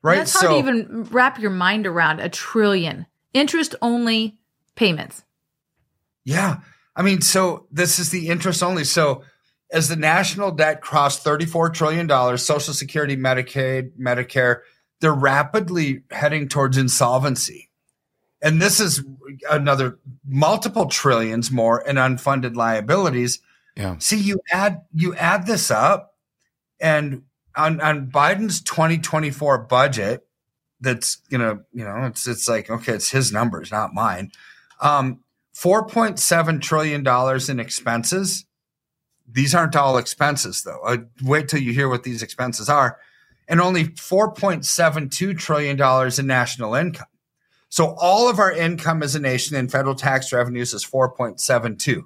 Right? 0.03 0.17
That's 0.17 0.33
hard 0.33 0.51
to 0.51 0.59
even 0.59 1.05
wrap 1.05 1.39
your 1.39 1.53
mind 1.53 1.87
around 1.87 2.19
a 2.19 2.29
trillion 2.29 3.07
interest 3.33 3.77
only 3.81 4.37
payments. 4.75 5.23
Yeah. 6.25 6.57
I 6.95 7.03
mean, 7.03 7.21
so 7.21 7.67
this 7.71 7.99
is 7.99 8.11
the 8.11 8.29
interest 8.29 8.63
only. 8.63 8.85
So 8.85 9.23
as 9.71 9.89
the 9.89 9.97
national 9.97 10.51
debt 10.53 10.83
crossed 10.83 11.25
$34 11.25 11.73
trillion, 11.73 12.39
Social 12.39 12.75
Security, 12.75 13.17
Medicaid, 13.17 13.93
Medicare, 13.99 14.61
they're 15.01 15.13
rapidly 15.13 16.03
heading 16.11 16.49
towards 16.49 16.77
insolvency. 16.79 17.71
and 18.43 18.61
this 18.61 18.81
is 18.81 19.05
another 19.51 19.99
multiple 20.27 20.87
trillions 20.87 21.51
more 21.51 21.81
in 21.83 21.97
unfunded 21.97 22.57
liabilities. 22.57 23.41
Yeah. 23.77 23.97
See, 23.99 24.19
you 24.19 24.41
add 24.53 24.83
you 24.93 25.15
add 25.15 25.47
this 25.47 25.71
up, 25.71 26.15
and 26.81 27.23
on 27.57 27.81
on 27.81 28.09
Biden's 28.09 28.61
2024 28.61 29.59
budget, 29.59 30.27
that's 30.81 31.17
gonna 31.31 31.61
you 31.73 31.85
know 31.85 32.05
it's 32.05 32.27
it's 32.27 32.49
like 32.49 32.69
okay, 32.69 32.93
it's 32.95 33.11
his 33.11 33.33
numbers, 33.33 33.71
not 33.71 33.95
mine. 33.95 34.33
Um, 34.81 35.21
4.7 35.63 36.61
trillion 36.61 37.03
dollars 37.05 37.49
in 37.49 37.61
expenses. 37.61 38.45
These 39.31 39.55
aren't 39.55 39.77
all 39.77 39.97
expenses 39.97 40.63
though. 40.63 40.81
Uh, 40.85 40.99
wait 41.23 41.49
till 41.49 41.61
you 41.61 41.73
hear 41.73 41.89
what 41.89 42.03
these 42.03 42.23
expenses 42.23 42.69
are, 42.69 42.99
and 43.49 43.61
only 43.61 43.85
4.72 43.85 45.39
trillion 45.39 45.77
dollars 45.77 46.19
in 46.19 46.27
national 46.27 46.75
income. 46.75 47.07
So 47.69 47.95
all 48.01 48.29
of 48.29 48.39
our 48.41 48.53
income 48.53 49.03
as 49.03 49.15
a 49.15 49.21
nation 49.21 49.57
in 49.57 49.69
federal 49.69 49.95
tax 49.95 50.33
revenues 50.33 50.75
is 50.75 50.85
4.72. 50.85 52.03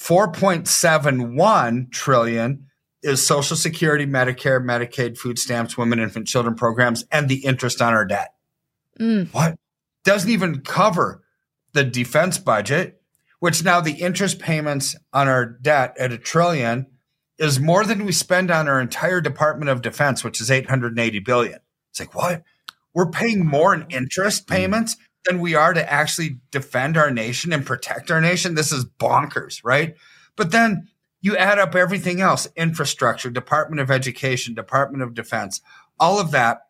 4.71 0.00 1.92
trillion 1.92 2.66
is 3.02 3.24
Social 3.24 3.56
Security, 3.56 4.06
Medicare, 4.06 4.64
Medicaid, 4.64 5.18
food 5.18 5.38
stamps, 5.38 5.76
women, 5.76 5.98
infant, 6.00 6.26
children 6.26 6.54
programs, 6.54 7.04
and 7.12 7.28
the 7.28 7.44
interest 7.44 7.82
on 7.82 7.92
our 7.92 8.06
debt. 8.06 8.32
Mm. 8.98 9.32
What? 9.32 9.56
Doesn't 10.04 10.30
even 10.30 10.62
cover 10.62 11.19
the 11.72 11.84
defense 11.84 12.38
budget, 12.38 13.00
which 13.38 13.64
now 13.64 13.80
the 13.80 13.92
interest 13.92 14.38
payments 14.38 14.96
on 15.12 15.28
our 15.28 15.44
debt 15.44 15.96
at 15.98 16.12
a 16.12 16.18
trillion 16.18 16.86
is 17.38 17.58
more 17.58 17.84
than 17.84 18.04
we 18.04 18.12
spend 18.12 18.50
on 18.50 18.68
our 18.68 18.80
entire 18.80 19.20
Department 19.20 19.70
of 19.70 19.82
Defense, 19.82 20.22
which 20.22 20.40
is 20.40 20.50
880 20.50 21.20
billion. 21.20 21.58
It's 21.90 22.00
like, 22.00 22.14
what? 22.14 22.42
We're 22.94 23.10
paying 23.10 23.46
more 23.46 23.74
in 23.74 23.86
interest 23.88 24.44
hmm. 24.46 24.54
payments 24.54 24.96
than 25.24 25.40
we 25.40 25.54
are 25.54 25.72
to 25.72 25.92
actually 25.92 26.38
defend 26.50 26.96
our 26.96 27.10
nation 27.10 27.52
and 27.52 27.64
protect 27.66 28.10
our 28.10 28.20
nation. 28.20 28.54
This 28.54 28.72
is 28.72 28.84
bonkers, 28.84 29.60
right? 29.64 29.94
But 30.36 30.50
then 30.50 30.88
you 31.20 31.36
add 31.36 31.58
up 31.58 31.74
everything 31.74 32.20
else 32.20 32.48
infrastructure, 32.56 33.30
Department 33.30 33.80
of 33.80 33.90
Education, 33.90 34.54
Department 34.54 35.02
of 35.02 35.14
Defense, 35.14 35.60
all 35.98 36.18
of 36.18 36.30
that. 36.30 36.62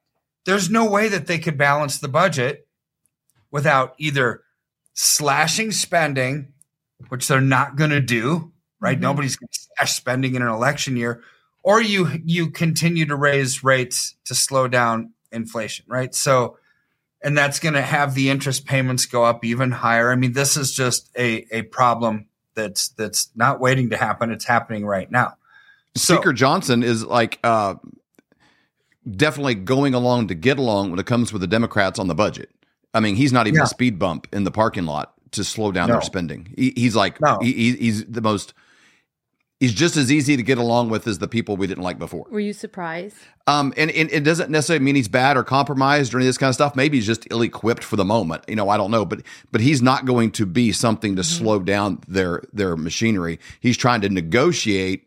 There's 0.44 0.70
no 0.70 0.88
way 0.88 1.08
that 1.08 1.26
they 1.26 1.38
could 1.38 1.58
balance 1.58 1.98
the 1.98 2.08
budget 2.08 2.66
without 3.50 3.94
either 3.98 4.42
slashing 5.02 5.72
spending, 5.72 6.52
which 7.08 7.26
they're 7.26 7.40
not 7.40 7.74
going 7.74 7.88
to 7.88 8.02
do, 8.02 8.52
right? 8.80 8.98
Mhm. 8.98 9.02
Nobody's 9.02 9.34
going 9.34 9.48
to 9.50 9.60
slash 9.76 9.94
spending 9.94 10.34
in 10.34 10.42
an 10.42 10.48
election 10.48 10.94
year, 10.94 11.22
or 11.62 11.80
you 11.80 12.20
you 12.22 12.50
continue 12.50 13.06
to 13.06 13.16
raise 13.16 13.64
rates 13.64 14.14
to 14.26 14.34
slow 14.34 14.68
down 14.68 15.14
inflation, 15.32 15.86
right? 15.88 16.14
So, 16.14 16.58
and 17.22 17.36
that's 17.36 17.60
going 17.60 17.72
to 17.74 17.82
have 17.82 18.14
the 18.14 18.28
interest 18.28 18.66
payments 18.66 19.06
go 19.06 19.24
up 19.24 19.42
even 19.42 19.70
higher. 19.70 20.12
I 20.12 20.16
mean, 20.16 20.34
this 20.34 20.58
is 20.58 20.74
just 20.74 21.10
a 21.16 21.46
a 21.50 21.62
problem 21.62 22.26
that's 22.54 22.88
that's 22.88 23.30
not 23.34 23.58
waiting 23.58 23.88
to 23.90 23.96
happen. 23.96 24.30
It's 24.30 24.44
happening 24.44 24.84
right 24.84 25.10
now. 25.10 25.38
So, 25.96 26.16
Speaker 26.16 26.34
Johnson 26.34 26.82
is 26.82 27.06
like 27.06 27.38
uh, 27.42 27.76
definitely 29.10 29.54
going 29.54 29.94
along 29.94 30.28
to 30.28 30.34
get 30.34 30.58
along 30.58 30.90
when 30.90 31.00
it 31.00 31.06
comes 31.06 31.32
with 31.32 31.40
the 31.40 31.48
Democrats 31.48 31.98
on 31.98 32.06
the 32.06 32.14
budget. 32.14 32.50
I 32.94 33.00
mean, 33.00 33.14
he's 33.16 33.32
not 33.32 33.46
even 33.46 33.58
Yeah. 33.58 33.64
a 33.64 33.68
speed 33.68 33.98
bump 33.98 34.26
in 34.32 34.44
the 34.44 34.50
parking 34.50 34.86
lot 34.86 35.12
to 35.32 35.44
slow 35.44 35.70
down 35.72 35.88
No. 35.88 35.94
their 35.94 36.02
spending. 36.02 36.52
He, 36.56 36.72
he's 36.76 36.96
like 36.96 37.20
No. 37.20 37.38
he, 37.40 37.52
he- 37.52 37.76
he's 37.76 38.04
the 38.04 38.20
most. 38.20 38.52
He's 39.60 39.74
just 39.74 39.98
as 39.98 40.10
easy 40.10 40.38
to 40.38 40.42
get 40.42 40.56
along 40.56 40.88
with 40.88 41.06
as 41.06 41.18
the 41.18 41.28
people 41.28 41.54
we 41.58 41.66
didn't 41.66 41.84
like 41.84 41.98
before. 41.98 42.24
Were 42.30 42.40
you 42.40 42.54
surprised? 42.54 43.16
Um, 43.46 43.74
and, 43.76 43.90
and 43.90 44.10
it 44.10 44.24
doesn't 44.24 44.48
necessarily 44.50 44.82
mean 44.82 44.94
he's 44.94 45.06
bad 45.06 45.36
or 45.36 45.44
compromised 45.44 46.14
or 46.14 46.16
any 46.16 46.24
of 46.24 46.28
this 46.30 46.38
kind 46.38 46.48
of 46.48 46.54
stuff. 46.54 46.74
Maybe 46.74 46.96
he's 46.96 47.06
just 47.06 47.26
ill-equipped 47.30 47.84
for 47.84 47.96
the 47.96 48.04
moment. 48.04 48.42
You 48.48 48.56
know, 48.56 48.70
I 48.70 48.78
don't 48.78 48.90
know, 48.90 49.04
but 49.04 49.20
but 49.52 49.60
he's 49.60 49.82
not 49.82 50.06
going 50.06 50.30
to 50.32 50.46
be 50.46 50.72
something 50.72 51.14
to 51.16 51.22
slow 51.22 51.58
down 51.58 52.00
their 52.08 52.42
their 52.54 52.74
machinery. 52.74 53.38
He's 53.60 53.76
trying 53.76 54.00
to 54.00 54.08
negotiate, 54.08 55.06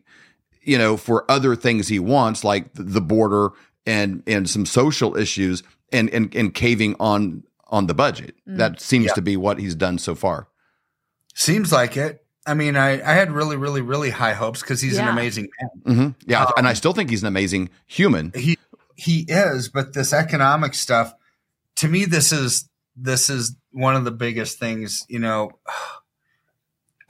you 0.62 0.78
know, 0.78 0.96
for 0.96 1.28
other 1.28 1.56
things 1.56 1.88
he 1.88 1.98
wants, 1.98 2.44
like 2.44 2.66
the 2.74 3.00
border 3.00 3.48
and 3.86 4.22
and 4.28 4.48
some 4.48 4.66
social 4.66 5.16
issues, 5.16 5.64
and 5.92 6.08
and 6.10 6.32
and 6.36 6.54
caving 6.54 6.94
on 7.00 7.42
on 7.68 7.86
the 7.86 7.94
budget. 7.94 8.36
That 8.46 8.80
seems 8.80 9.06
Yeah. 9.06 9.12
to 9.14 9.22
be 9.22 9.36
what 9.36 9.58
he's 9.58 9.74
done 9.74 9.98
so 9.98 10.14
far. 10.14 10.48
seems 11.34 11.72
like 11.72 11.96
it. 11.96 12.24
I 12.46 12.54
mean, 12.54 12.76
I, 12.76 12.92
I 13.00 13.14
had 13.14 13.32
really, 13.32 13.56
really, 13.56 13.80
really 13.80 14.10
high 14.10 14.34
hopes 14.34 14.60
because 14.60 14.80
he's 14.80 14.98
an 14.98 15.08
amazing 15.08 15.48
man. 15.86 15.96
hmm 15.96 16.08
Yeah, 16.30 16.46
and 16.56 16.66
I 16.66 16.70
Um, 16.70 16.76
still 16.76 16.92
think 16.92 17.10
he's 17.10 17.22
an 17.22 17.26
amazing 17.28 17.70
human. 17.86 18.32
he 18.36 18.56
he 18.96 19.24
is 19.28 19.68
but 19.68 19.92
this 19.94 20.12
economic 20.12 20.72
stuff 20.74 21.12
to 21.76 21.88
me 21.88 22.04
this 22.04 22.30
is 22.30 22.68
this 22.94 23.28
is 23.28 23.56
one 23.72 23.96
of 23.96 24.04
the 24.04 24.12
biggest 24.12 24.60
things 24.60 25.04
you 25.08 25.18
know 25.18 25.50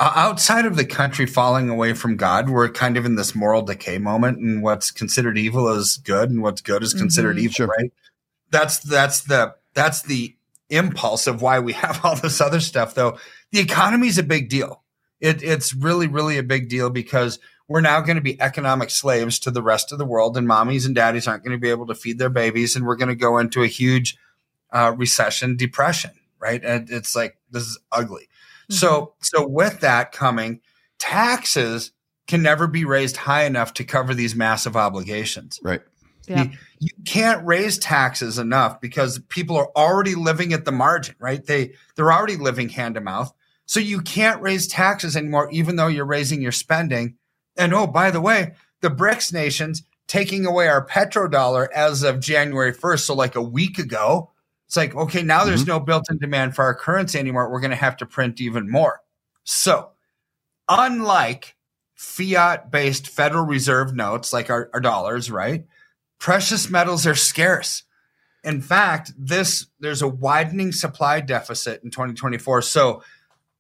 outside 0.01 0.65
of 0.65 0.77
the 0.77 0.85
country 0.85 1.27
falling 1.27 1.69
away 1.69 1.93
from 1.93 2.17
god 2.17 2.49
we're 2.49 2.69
kind 2.71 2.97
of 2.97 3.05
in 3.05 3.15
this 3.17 3.35
moral 3.35 3.61
decay 3.63 3.99
moment 3.99 4.39
and 4.39 4.63
what's 4.63 4.91
considered 4.91 5.37
evil 5.39 5.69
is 5.69 5.99
good 5.99 6.31
and 6.31 6.41
what's 6.43 6.61
good 6.63 6.83
is 6.83 6.95
considered 6.95 7.37
Mhm. 7.37 7.41
evil 7.41 7.53
Sure. 7.55 7.67
right 7.67 7.93
that's 8.51 8.79
that's 8.79 9.21
the 9.21 9.55
that's 9.75 10.03
the 10.03 10.35
impulse 10.77 11.27
of 11.27 11.43
why 11.43 11.59
we 11.59 11.73
have 11.85 12.05
all 12.05 12.17
this 12.17 12.41
other 12.41 12.61
stuff 12.61 12.95
though 12.95 13.19
the 13.53 13.61
economy 13.61 14.09
is 14.09 14.19
a 14.19 14.23
big 14.23 14.49
deal 14.49 14.83
it, 15.21 15.43
it's 15.43 15.75
really 15.75 16.07
really 16.07 16.39
a 16.39 16.43
big 16.43 16.69
deal 16.69 16.91
because 16.91 17.39
we're 17.69 17.81
now 17.81 18.01
going 18.01 18.17
to 18.17 18.23
be 18.23 18.41
economic 18.41 18.91
slaves 18.91 19.39
to 19.41 19.51
the 19.51 19.63
rest 19.63 19.93
of 19.93 19.99
the 19.99 20.05
world, 20.05 20.37
and 20.37 20.47
mommies 20.47 20.87
and 20.87 20.95
daddies 20.95 21.27
aren't 21.27 21.45
going 21.45 21.57
to 21.57 21.61
be 21.61 21.71
able 21.71 21.87
to 21.87 21.95
feed 21.95 22.19
their 22.19 22.31
babies, 22.31 22.77
and 22.77 22.85
we're 22.85 22.97
going 22.97 23.09
to 23.09 23.15
go 23.15 23.39
into 23.39 23.63
a 23.63 23.67
huge 23.67 24.17
uh, 24.73 24.93
recession, 24.97 25.57
depression, 25.57 26.11
right? 26.39 26.63
And 26.65 26.91
it's 26.91 27.17
like 27.17 27.39
this 27.51 27.63
is 27.63 27.79
ugly. 27.91 28.29
So, 28.71 29.15
so 29.21 29.47
with 29.47 29.81
that 29.81 30.13
coming, 30.13 30.61
taxes 30.99 31.93
can 32.27 32.43
never 32.43 32.67
be 32.67 32.85
raised 32.85 33.19
high 33.19 33.45
enough 33.45 33.75
to 33.75 33.85
cover 33.85 34.15
these 34.15 34.35
massive 34.35 34.75
obligations. 34.75 35.61
Right. 35.63 35.83
Yeah. 36.29 36.47
You 36.79 36.91
can't 37.05 37.45
raise 37.47 37.79
taxes 37.79 38.39
enough 38.39 38.81
because 38.81 39.19
people 39.29 39.57
are 39.57 39.71
already 39.77 40.15
living 40.15 40.53
at 40.53 40.65
the 40.65 40.73
margin, 40.73 41.15
right? 41.19 41.45
They 41.45 41.75
they're 41.97 42.13
already 42.13 42.37
living 42.37 42.69
hand 42.69 42.95
to 42.97 43.01
mouth. 43.01 43.33
So 43.67 43.81
you 43.81 44.01
can't 44.01 44.43
raise 44.43 44.67
taxes 44.67 45.17
anymore, 45.17 45.49
even 45.51 45.77
though 45.77 45.87
you're 45.87 46.05
raising 46.05 46.43
your 46.43 46.53
spending. 46.53 47.17
And 47.57 47.73
oh, 47.73 47.87
by 47.87 48.11
the 48.11 48.21
way, 48.21 48.55
the 48.81 48.91
BRICS 48.91 49.33
nations 49.33 49.83
taking 50.07 50.45
away 50.45 50.69
our 50.69 50.87
petrodollar 50.87 51.69
as 51.73 52.03
of 52.03 52.21
January 52.21 52.75
1st. 52.75 53.01
So 53.01 53.15
like 53.15 53.37
a 53.37 53.43
week 53.43 53.79
ago, 53.79 54.31
it's 54.67 54.77
like, 54.77 54.95
okay, 54.95 55.23
now 55.23 55.45
there's 55.45 55.63
mm-hmm. 55.63 55.71
no 55.71 55.81
built-in 55.81 56.19
demand 56.19 56.55
for 56.55 56.65
our 56.65 56.75
currency 56.75 57.19
anymore. 57.19 57.51
We're 57.51 57.61
going 57.61 57.71
to 57.71 57.77
have 57.77 57.97
to 57.99 58.07
print 58.07 58.41
even 58.41 58.71
more. 58.71 59.01
So 59.45 59.91
unlike 60.69 61.57
fiat-based 61.95 63.09
Federal 63.09 63.45
Reserve 63.45 63.95
notes, 63.95 64.33
like 64.33 64.51
our, 64.51 64.71
our 64.75 64.81
dollars, 64.81 65.31
right? 65.31 65.65
Precious 66.19 66.71
metals 66.71 67.07
are 67.07 67.15
scarce. 67.15 67.83
In 68.43 68.61
fact, 68.61 69.13
this 69.19 69.67
there's 69.81 70.03
a 70.03 70.09
widening 70.09 70.73
supply 70.73 71.21
deficit 71.21 71.83
in 71.83 71.91
2024. 71.91 72.63
So 72.63 73.03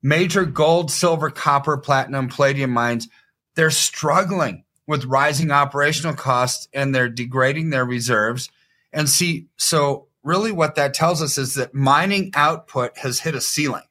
major 0.02 0.44
gold, 0.44 0.90
silver, 0.90 1.30
copper, 1.30 1.78
platinum, 1.78 2.28
palladium 2.28 2.70
mines, 2.70 3.08
they're 3.54 3.70
struggling 3.70 4.64
with 4.87 5.06
rising 5.06 5.50
operational 5.50 6.14
costs 6.14 6.68
and 6.75 6.94
they're 6.94 7.08
degrading 7.08 7.70
their 7.70 7.84
reserves. 7.87 8.50
And 8.92 9.08
see, 9.08 9.46
so 9.56 10.08
really 10.23 10.52
what 10.52 10.75
that 10.75 10.92
tells 10.94 11.23
us 11.23 11.38
is 11.38 11.54
that 11.54 11.75
mining 11.75 12.30
output 12.34 12.99
has 12.99 13.20
hit 13.20 13.34
a 13.34 13.40
ceiling. 13.40 13.82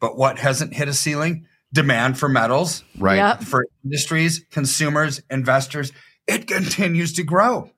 But 0.00 0.16
what 0.16 0.38
hasn't 0.38 0.74
hit 0.74 0.88
a 0.88 0.94
ceiling? 0.94 1.46
Demand 1.72 2.18
for 2.18 2.28
metals, 2.28 2.82
Right. 2.98 3.16
Yep. 3.16 3.42
for 3.42 3.66
industries, 3.84 4.44
consumers, 4.50 5.20
investors, 5.30 5.92
it 6.26 6.46
continues 6.46 7.12
to 7.14 7.22
grow. 7.22 7.70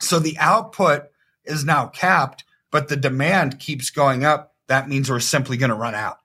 So 0.00 0.18
the 0.18 0.36
output 0.38 1.04
is 1.44 1.64
now 1.64 1.86
capped, 1.86 2.44
but 2.70 2.88
the 2.88 2.96
demand 2.96 3.58
keeps 3.58 3.90
going 3.90 4.24
up. 4.24 4.54
That 4.68 4.88
means 4.88 5.10
we're 5.10 5.20
simply 5.20 5.56
going 5.56 5.70
to 5.70 5.76
run 5.76 5.94
out. 5.94 6.18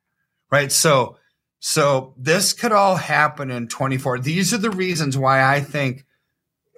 Right. 0.52 0.72
So, 0.72 1.18
so 1.60 2.14
this 2.18 2.54
could 2.54 2.72
all 2.72 2.96
happen 2.96 3.52
in 3.52 3.68
24. 3.68 4.20
These 4.20 4.54
are 4.54 4.60
the 4.60 4.70
reasons 4.70 5.18
why 5.18 5.44
I 5.44 5.62
think 5.62 6.06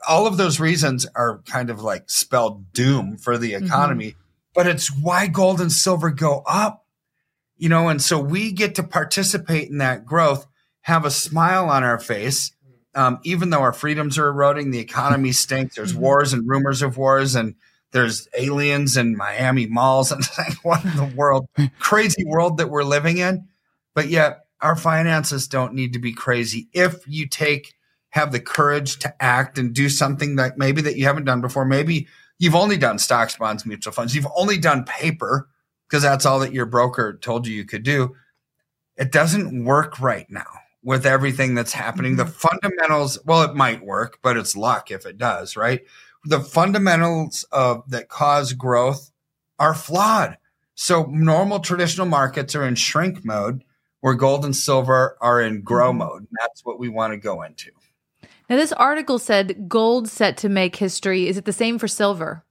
all 0.08 0.27
of 0.27 0.38
those 0.38 0.60
reasons 0.60 1.06
are 1.16 1.42
kind 1.46 1.70
of 1.70 1.82
like 1.82 2.10
spelled 2.10 2.72
doom 2.74 3.18
for 3.18 3.38
the 3.38 3.54
mm-hmm. 3.54 3.66
economy, 3.66 4.16
but 4.54 4.68
it's 4.68 4.88
why 4.88 5.27
gold 5.27 5.62
and 5.62 5.72
silver 5.72 6.10
go 6.10 6.44
up. 6.48 6.86
You 7.58 7.70
know, 7.70 7.89
and 7.89 8.01
so 8.01 8.20
we 8.20 8.51
get 8.51 8.75
to 8.75 8.84
participate 8.84 9.70
in 9.70 9.80
that 9.80 10.06
growth, 10.06 10.46
have 10.82 11.06
a 11.06 11.12
smile 11.12 11.70
on 11.70 11.84
our 11.84 12.00
face, 12.00 12.51
um, 12.96 13.20
even 13.24 13.50
though 13.50 13.62
our 13.62 13.74
freedoms 13.74 14.17
are 14.17 14.27
eroding, 14.27 14.72
the 14.72 14.79
economy 14.79 15.32
stinks. 15.32 15.75
There's 15.75 15.94
Mhm. 15.94 15.98
wars 15.98 16.34
and 16.34 16.48
rumors 16.48 16.82
of 16.82 16.98
wars, 16.98 17.36
and 17.36 17.56
there's 17.91 18.27
aliens 18.38 18.98
in 18.98 19.15
Miami 19.15 19.65
malls, 19.65 20.12
and 20.13 20.24
like 20.38 20.53
what 20.63 20.84
in 20.84 20.96
the 20.96 21.13
world, 21.15 21.48
crazy 21.79 22.24
world 22.25 22.58
that 22.58 22.70
we're 22.70 22.84
living 22.84 23.17
in. 23.17 23.48
But 23.94 24.10
yet, 24.10 24.46
our 24.62 24.75
finances 24.75 25.48
don't 25.48 25.74
need 25.74 25.94
to 25.94 26.00
be 26.00 26.13
crazy 26.13 26.67
if 26.74 27.08
you 27.08 27.27
take 27.27 27.74
have 28.10 28.32
the 28.32 28.39
courage 28.39 28.98
to 29.00 29.24
act 29.24 29.58
and 29.58 29.74
do 29.74 29.89
something 29.89 30.38
that 30.38 30.58
maybe 30.58 30.82
that 30.82 30.96
you 30.98 31.06
haven't 31.06 31.25
done 31.25 31.41
before. 31.41 31.65
Maybe 31.65 32.08
you've 32.39 32.56
only 32.56 32.77
done 32.77 32.98
stocks, 32.98 33.36
bonds, 33.36 33.65
mutual 33.65 33.94
funds. 33.94 34.15
You've 34.15 34.27
only 34.36 34.58
done 34.58 34.86
paper, 34.86 35.48
because 35.88 36.03
that's 36.03 36.25
all 36.25 36.39
that 36.39 36.53
your 36.53 36.65
broker 36.65 37.17
told 37.22 37.46
you 37.46 37.53
you 37.53 37.65
could 37.65 37.84
do. 37.84 38.15
It 38.96 39.12
doesn't 39.12 39.63
work 39.65 40.00
right 40.00 40.25
now 40.29 40.48
with 40.88 41.06
everything 41.06 41.53
that's 41.53 41.74
happening. 41.74 42.15
The 42.15 42.24
mm-hmm. 42.24 42.32
fundamentals, 42.32 43.20
well, 43.25 43.44
it 43.44 43.56
might 43.56 43.84
work, 43.84 44.20
but 44.22 44.38
it's 44.38 44.56
luck 44.56 44.89
if 44.89 45.06
it 45.06 45.17
does, 45.17 45.58
right? 45.58 45.82
The 46.24 46.39
fundamentals 46.39 47.44
of 47.51 47.84
that 47.89 48.08
cause 48.08 48.53
growth 48.53 49.12
are 49.60 49.74
flawed. 49.74 50.38
So 50.75 51.03
normal 51.12 51.60
traditional 51.60 52.08
markets 52.08 52.56
are 52.56 52.65
in 52.65 52.75
shrink 52.75 53.25
mode 53.25 53.65
where 54.00 54.13
gold 54.13 54.46
and 54.46 54.56
silver 54.56 55.17
are 55.20 55.41
in 55.41 55.62
grow 55.62 55.89
mm-hmm. 55.89 55.98
mode. 55.98 56.22
And 56.22 56.38
that's 56.39 56.63
what 56.63 56.79
we 56.79 56.88
want 56.88 57.12
to 57.12 57.17
go 57.17 57.41
into. 57.41 57.72
Now, 58.50 58.56
this 58.56 58.72
article 58.72 59.20
said 59.20 59.67
gold 59.67 60.08
set 60.08 60.38
to 60.38 60.48
make 60.48 60.77
history. 60.77 61.27
Is 61.27 61.36
it 61.36 61.44
the 61.44 61.51
same 61.51 61.79
for 61.79 61.89
silver? 61.89 62.46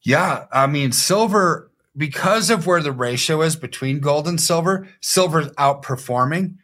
Yeah. 0.00 0.46
I 0.50 0.66
mean, 0.68 0.92
silver, 0.92 1.70
because 1.96 2.50
of 2.50 2.66
where 2.66 2.82
the 2.82 2.92
ratio 2.92 3.42
is 3.42 3.56
between 3.56 4.00
gold 4.00 4.28
and 4.28 4.40
silver, 4.40 4.88
silver's 5.00 5.48
outperforming. 5.52 6.56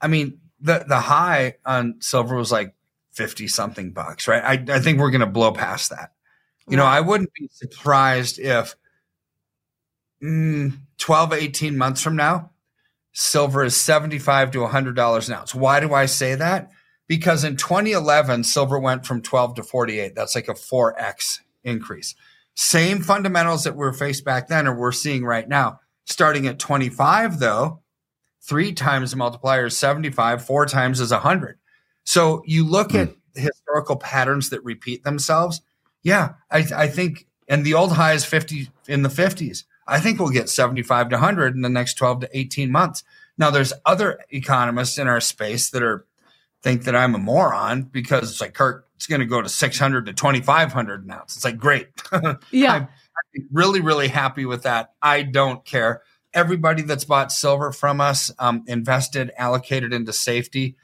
I 0.00 0.08
mean, 0.08 0.40
the, 0.60 0.84
the 0.86 1.00
high 1.00 1.54
on 1.64 1.96
silver 2.00 2.36
was 2.36 2.50
like 2.50 2.74
50 3.12 3.48
something 3.48 3.92
bucks, 3.92 4.26
right? 4.26 4.42
I, 4.42 4.76
I 4.76 4.80
think 4.80 4.98
we're 4.98 5.10
going 5.10 5.20
to 5.20 5.26
blow 5.26 5.52
past 5.52 5.90
that. 5.90 6.12
You 6.68 6.76
know, 6.76 6.84
I 6.84 7.00
wouldn't 7.00 7.32
be 7.34 7.48
surprised 7.52 8.38
if 8.38 8.76
mm, 10.22 10.72
12, 10.98 11.32
18 11.32 11.76
months 11.76 12.02
from 12.02 12.16
now, 12.16 12.50
silver 13.12 13.64
is 13.64 13.76
75 13.76 14.52
to 14.52 14.58
$100 14.58 15.28
an 15.28 15.34
ounce. 15.34 15.54
Why 15.54 15.80
do 15.80 15.94
I 15.94 16.06
say 16.06 16.34
that? 16.34 16.70
Because 17.06 17.42
in 17.42 17.56
2011, 17.56 18.44
silver 18.44 18.78
went 18.78 19.06
from 19.06 19.22
12 19.22 19.56
to 19.56 19.62
48. 19.62 20.14
That's 20.14 20.34
like 20.34 20.48
a 20.48 20.54
4x 20.54 21.40
increase. 21.64 22.14
Same 22.60 23.02
fundamentals 23.02 23.62
that 23.62 23.76
were 23.76 23.92
faced 23.92 24.24
back 24.24 24.48
then 24.48 24.66
or 24.66 24.74
we're 24.74 24.90
seeing 24.90 25.24
right 25.24 25.48
now. 25.48 25.78
Starting 26.06 26.48
at 26.48 26.58
25, 26.58 27.38
though, 27.38 27.82
three 28.42 28.72
times 28.72 29.12
the 29.12 29.16
multiplier 29.16 29.66
is 29.66 29.76
75, 29.76 30.44
four 30.44 30.66
times 30.66 30.98
is 30.98 31.12
100. 31.12 31.56
So 32.02 32.42
you 32.46 32.64
look 32.64 32.88
mm. 32.88 33.02
at 33.02 33.40
historical 33.40 33.94
patterns 33.94 34.50
that 34.50 34.64
repeat 34.64 35.04
themselves. 35.04 35.60
Yeah, 36.02 36.30
I, 36.50 36.66
I 36.74 36.88
think, 36.88 37.28
and 37.46 37.64
the 37.64 37.74
old 37.74 37.92
high 37.92 38.14
is 38.14 38.24
50 38.24 38.68
in 38.88 39.02
the 39.02 39.08
50s. 39.08 39.62
I 39.86 40.00
think 40.00 40.18
we'll 40.18 40.30
get 40.30 40.48
75 40.48 41.10
to 41.10 41.14
100 41.14 41.54
in 41.54 41.62
the 41.62 41.68
next 41.68 41.94
12 41.94 42.22
to 42.22 42.36
18 42.36 42.72
months. 42.72 43.04
Now, 43.38 43.52
there's 43.52 43.72
other 43.86 44.18
economists 44.30 44.98
in 44.98 45.06
our 45.06 45.20
space 45.20 45.70
that 45.70 45.84
are 45.84 46.06
think 46.60 46.82
that 46.82 46.96
I'm 46.96 47.14
a 47.14 47.18
moron 47.18 47.82
because 47.82 48.32
it's 48.32 48.40
like 48.40 48.54
Kirk, 48.54 48.87
it's 48.98 49.06
going 49.06 49.20
to 49.20 49.26
go 49.26 49.40
to 49.40 49.48
600 49.48 50.06
to 50.06 50.12
2,500 50.12 51.06
now. 51.06 51.20
It's 51.22 51.44
like 51.44 51.56
great. 51.56 51.86
Yeah, 52.50 52.72
I'm, 52.72 52.82
I'm 52.82 53.48
really, 53.52 53.80
really 53.80 54.08
happy 54.08 54.44
with 54.44 54.64
that. 54.64 54.94
I 55.00 55.22
don't 55.22 55.64
care. 55.64 56.02
Everybody 56.34 56.82
that's 56.82 57.04
bought 57.04 57.30
silver 57.30 57.70
from 57.70 58.00
us, 58.00 58.32
um, 58.40 58.64
invested, 58.66 59.30
allocated 59.38 59.92
into 59.92 60.12
safety, 60.12 60.74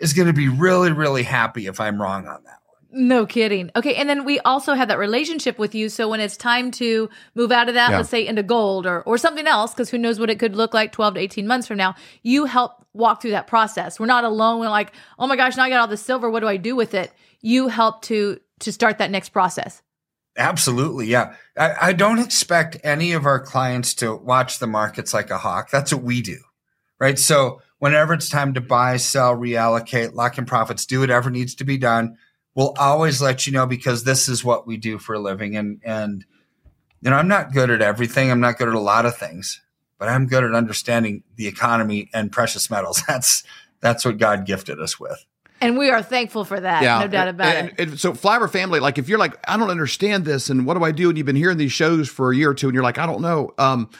is 0.00 0.14
going 0.14 0.26
to 0.26 0.34
be 0.34 0.48
really, 0.48 0.90
really 0.90 1.22
happy 1.22 1.68
if 1.68 1.78
I'm 1.78 2.02
wrong 2.02 2.26
on 2.26 2.42
that. 2.42 2.59
No 2.92 3.24
kidding. 3.24 3.70
Okay, 3.76 3.94
and 3.94 4.08
then 4.08 4.24
we 4.24 4.40
also 4.40 4.74
have 4.74 4.88
that 4.88 4.98
relationship 4.98 5.58
with 5.58 5.74
you. 5.74 5.88
So 5.88 6.08
when 6.08 6.18
it's 6.18 6.36
time 6.36 6.72
to 6.72 7.08
move 7.34 7.52
out 7.52 7.68
of 7.68 7.74
that, 7.74 7.90
Yeah. 7.90 7.98
let's 7.98 8.08
say 8.08 8.26
into 8.26 8.42
gold 8.42 8.86
or 8.86 9.02
or 9.02 9.16
something 9.16 9.46
else, 9.46 9.72
because 9.72 9.90
who 9.90 9.98
knows 9.98 10.18
what 10.18 10.28
it 10.30 10.38
could 10.38 10.56
look 10.56 10.74
like 10.74 10.90
twelve 10.90 11.14
to 11.14 11.20
eighteen 11.20 11.46
months 11.46 11.68
from 11.68 11.76
now, 11.76 11.94
you 12.22 12.46
help 12.46 12.84
walk 12.92 13.22
through 13.22 13.30
that 13.30 13.46
process. 13.46 14.00
We're 14.00 14.06
not 14.06 14.24
alone. 14.24 14.58
We're 14.58 14.68
like, 14.70 14.92
oh 15.18 15.28
my 15.28 15.36
gosh, 15.36 15.56
now 15.56 15.62
I 15.62 15.68
got 15.70 15.80
all 15.80 15.86
the 15.86 15.96
silver. 15.96 16.28
What 16.28 16.40
do 16.40 16.48
I 16.48 16.56
do 16.56 16.74
with 16.74 16.94
it? 16.94 17.12
You 17.40 17.68
help 17.68 18.02
to 18.02 18.40
to 18.60 18.72
start 18.72 18.98
that 18.98 19.10
next 19.10 19.28
process. 19.28 19.82
Absolutely. 20.36 21.06
Yeah. 21.06 21.34
I, 21.56 21.74
I 21.80 21.92
don't 21.92 22.18
expect 22.18 22.78
any 22.82 23.12
of 23.12 23.26
our 23.26 23.40
clients 23.40 23.94
to 23.94 24.14
watch 24.14 24.58
the 24.58 24.66
markets 24.66 25.12
like 25.14 25.30
a 25.30 25.38
hawk. 25.38 25.70
That's 25.70 25.92
what 25.92 26.02
we 26.02 26.22
do. 26.22 26.38
Right. 26.98 27.18
So 27.18 27.62
whenever 27.78 28.14
it's 28.14 28.28
time 28.28 28.54
to 28.54 28.60
buy, 28.60 28.96
sell, 28.96 29.34
reallocate, 29.36 30.14
lock 30.14 30.38
in 30.38 30.44
profits, 30.44 30.86
do 30.86 31.00
whatever 31.00 31.30
needs 31.30 31.54
to 31.56 31.64
be 31.64 31.78
done, 31.78 32.16
we'll 32.54 32.74
always 32.78 33.20
let 33.20 33.46
you 33.46 33.52
know 33.52 33.66
because 33.66 34.04
this 34.04 34.28
is 34.28 34.44
what 34.44 34.66
we 34.66 34.76
do 34.76 34.98
for 34.98 35.14
a 35.14 35.18
living. 35.18 35.56
And, 35.56 35.80
and, 35.84 36.24
you 37.00 37.10
know, 37.10 37.16
I'm 37.16 37.28
not 37.28 37.52
good 37.52 37.70
at 37.70 37.82
everything. 37.82 38.30
I'm 38.30 38.40
not 38.40 38.58
good 38.58 38.68
at 38.68 38.74
a 38.74 38.80
lot 38.80 39.06
of 39.06 39.16
things, 39.16 39.60
but 39.98 40.08
I'm 40.08 40.26
good 40.26 40.44
at 40.44 40.54
understanding 40.54 41.22
the 41.36 41.46
economy 41.46 42.10
and 42.12 42.32
precious 42.32 42.70
metals. 42.70 43.02
That's, 43.08 43.44
that's 43.80 44.04
what 44.04 44.18
God 44.18 44.44
gifted 44.44 44.78
us 44.78 45.00
with. 45.00 45.24
And 45.62 45.78
we 45.78 45.90
are 45.90 46.02
thankful 46.02 46.44
for 46.44 46.58
that. 46.58 46.82
No 46.82 47.08
doubt 47.08 47.28
about 47.28 47.54
and, 47.54 47.68
it. 47.68 47.80
and 47.80 48.00
so 48.00 48.12
Flyover 48.12 48.50
Family, 48.50 48.80
like 48.80 48.98
if 48.98 49.08
you're 49.08 49.18
like, 49.18 49.38
I 49.48 49.56
don't 49.56 49.70
understand 49.70 50.24
this 50.24 50.48
and 50.48 50.66
what 50.66 50.76
do 50.76 50.84
I 50.84 50.90
do? 50.90 51.08
And 51.08 51.18
you've 51.18 51.26
been 51.26 51.36
hearing 51.36 51.58
these 51.58 51.72
shows 51.72 52.08
for 52.08 52.32
a 52.32 52.36
year 52.36 52.50
or 52.50 52.54
two 52.54 52.68
and 52.68 52.74
you're 52.74 52.82
like, 52.82 52.98
I 52.98 53.06
don't 53.06 53.20
know. 53.20 53.52
Um, 53.58 53.90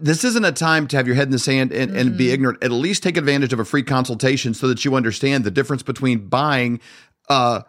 this 0.00 0.24
isn't 0.24 0.44
a 0.44 0.52
time 0.52 0.86
to 0.88 0.96
have 0.96 1.06
your 1.06 1.16
head 1.16 1.28
in 1.28 1.32
the 1.32 1.38
sand 1.38 1.72
and, 1.72 1.96
and 1.96 2.16
be 2.16 2.30
ignorant. 2.32 2.62
At 2.62 2.72
least 2.72 3.02
take 3.02 3.16
advantage 3.16 3.52
of 3.52 3.60
a 3.60 3.64
free 3.64 3.82
consultation 3.82 4.54
so 4.54 4.68
that 4.68 4.84
you 4.84 4.94
understand 4.94 5.44
the 5.44 5.50
difference 5.50 5.82
between 5.82 6.28
buying 6.28 6.80
uh, 7.28 7.62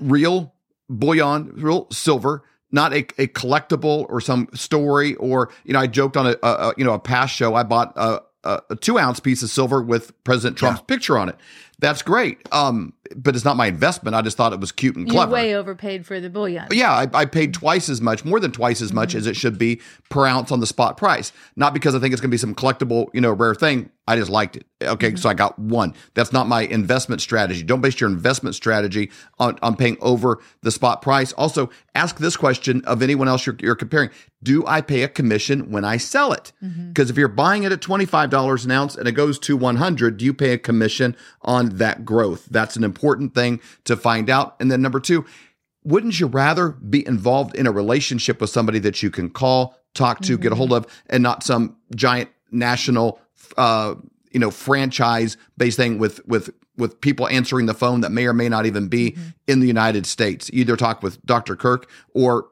real 0.00 0.54
bullion, 0.88 1.52
real 1.54 1.86
silver, 1.90 2.42
not 2.72 2.92
a, 2.92 3.00
a 3.18 3.26
collectible 3.28 4.06
or 4.08 4.20
some 4.20 4.48
story. 4.54 5.14
Or 5.16 5.50
you 5.64 5.72
know, 5.72 5.80
I 5.80 5.86
joked 5.86 6.16
on 6.16 6.26
a, 6.26 6.36
a, 6.42 6.74
you 6.76 6.84
know 6.84 6.94
a 6.94 6.98
past 6.98 7.34
show. 7.34 7.54
I 7.54 7.62
bought 7.62 7.92
a, 7.96 8.22
a, 8.44 8.62
a 8.70 8.76
two 8.76 8.98
ounce 8.98 9.20
piece 9.20 9.42
of 9.42 9.50
silver 9.50 9.82
with 9.82 10.12
President 10.24 10.56
Trump's 10.56 10.82
picture 10.82 11.18
on 11.18 11.28
it. 11.28 11.36
That's 11.80 12.02
great, 12.02 12.38
um, 12.52 12.92
but 13.16 13.34
it's 13.34 13.44
not 13.44 13.56
my 13.56 13.66
investment. 13.66 14.14
I 14.14 14.20
just 14.20 14.36
thought 14.36 14.52
it 14.52 14.60
was 14.60 14.70
cute 14.70 14.96
and 14.96 15.06
You 15.08 15.14
clever. 15.14 15.32
way 15.32 15.54
overpaid 15.54 16.04
for 16.04 16.20
the 16.20 16.28
bullion. 16.28 16.66
Yeah, 16.70 16.92
I, 16.92 17.08
I 17.14 17.24
paid 17.24 17.54
twice 17.54 17.88
as 17.88 18.02
much, 18.02 18.24
more 18.24 18.38
than 18.38 18.52
twice 18.52 18.82
as 18.82 18.92
much 18.92 19.10
mm-hmm. 19.10 19.18
as 19.18 19.26
it 19.26 19.34
should 19.34 19.58
be 19.58 19.80
per 20.10 20.26
ounce 20.26 20.52
on 20.52 20.60
the 20.60 20.66
spot 20.66 20.98
price. 20.98 21.32
Not 21.56 21.72
because 21.72 21.94
I 21.94 21.98
think 21.98 22.12
it's 22.12 22.20
going 22.20 22.30
to 22.30 22.34
be 22.34 22.38
some 22.38 22.54
collectible, 22.54 23.08
you 23.14 23.20
know, 23.22 23.32
rare 23.32 23.54
thing. 23.54 23.90
I 24.06 24.16
just 24.16 24.30
liked 24.30 24.56
it. 24.56 24.66
Okay, 24.82 25.08
mm-hmm. 25.08 25.16
so 25.16 25.28
I 25.28 25.34
got 25.34 25.58
one. 25.58 25.94
That's 26.14 26.32
not 26.32 26.48
my 26.48 26.62
investment 26.62 27.20
strategy. 27.22 27.62
Don't 27.62 27.80
base 27.80 28.00
your 28.00 28.10
investment 28.10 28.56
strategy 28.56 29.10
on, 29.38 29.58
on 29.62 29.76
paying 29.76 29.96
over 30.00 30.40
the 30.62 30.70
spot 30.70 31.00
price. 31.00 31.32
Also, 31.34 31.70
ask 31.94 32.18
this 32.18 32.36
question 32.36 32.82
of 32.86 33.02
anyone 33.02 33.28
else 33.28 33.46
you're, 33.46 33.56
you're 33.60 33.76
comparing: 33.76 34.10
Do 34.42 34.66
I 34.66 34.80
pay 34.80 35.02
a 35.02 35.08
commission 35.08 35.70
when 35.70 35.84
I 35.84 35.96
sell 35.96 36.32
it? 36.32 36.52
Mm-hmm. 36.62 36.88
Because 36.88 37.08
if 37.08 37.16
you're 37.16 37.28
buying 37.28 37.62
it 37.62 37.72
at 37.72 37.80
twenty 37.80 38.06
five 38.06 38.30
dollars 38.30 38.64
an 38.64 38.72
ounce 38.72 38.96
and 38.96 39.06
it 39.06 39.12
goes 39.12 39.38
to 39.40 39.56
one 39.56 39.76
hundred, 39.76 40.16
do 40.16 40.24
you 40.24 40.34
pay 40.34 40.54
a 40.54 40.58
commission 40.58 41.14
on 41.42 41.69
that 41.78 42.04
growth? 42.04 42.46
That's 42.50 42.76
an 42.76 42.84
important 42.84 43.34
thing 43.34 43.60
to 43.84 43.96
find 43.96 44.28
out. 44.28 44.56
And 44.60 44.70
then 44.70 44.82
number 44.82 45.00
two, 45.00 45.24
wouldn't 45.84 46.20
you 46.20 46.26
rather 46.26 46.70
be 46.70 47.06
involved 47.06 47.54
in 47.56 47.66
a 47.66 47.72
relationship 47.72 48.40
with 48.40 48.50
somebody 48.50 48.78
that 48.80 49.02
you 49.02 49.10
can 49.10 49.30
call, 49.30 49.76
talk 49.94 50.20
to, 50.20 50.36
get 50.36 50.52
a 50.52 50.54
hold 50.54 50.72
of, 50.72 50.86
and 51.08 51.22
not 51.22 51.42
some 51.42 51.76
giant 51.94 52.30
national, 52.50 53.20
uh, 53.56 53.94
you 54.30 54.40
know, 54.40 54.50
franchise 54.50 55.36
based 55.56 55.76
thing 55.76 55.98
with 55.98 56.26
with 56.26 56.50
with 56.76 57.00
people 57.00 57.28
answering 57.28 57.66
the 57.66 57.74
phone 57.74 58.00
that 58.00 58.10
may 58.10 58.26
or 58.26 58.32
may 58.32 58.48
not 58.48 58.64
even 58.66 58.88
be 58.88 59.16
in 59.46 59.60
the 59.60 59.66
United 59.66 60.06
States? 60.06 60.50
Either 60.52 60.76
talk 60.76 61.02
with 61.02 61.24
Dr. 61.24 61.56
Kirk 61.56 61.88
or 62.14 62.48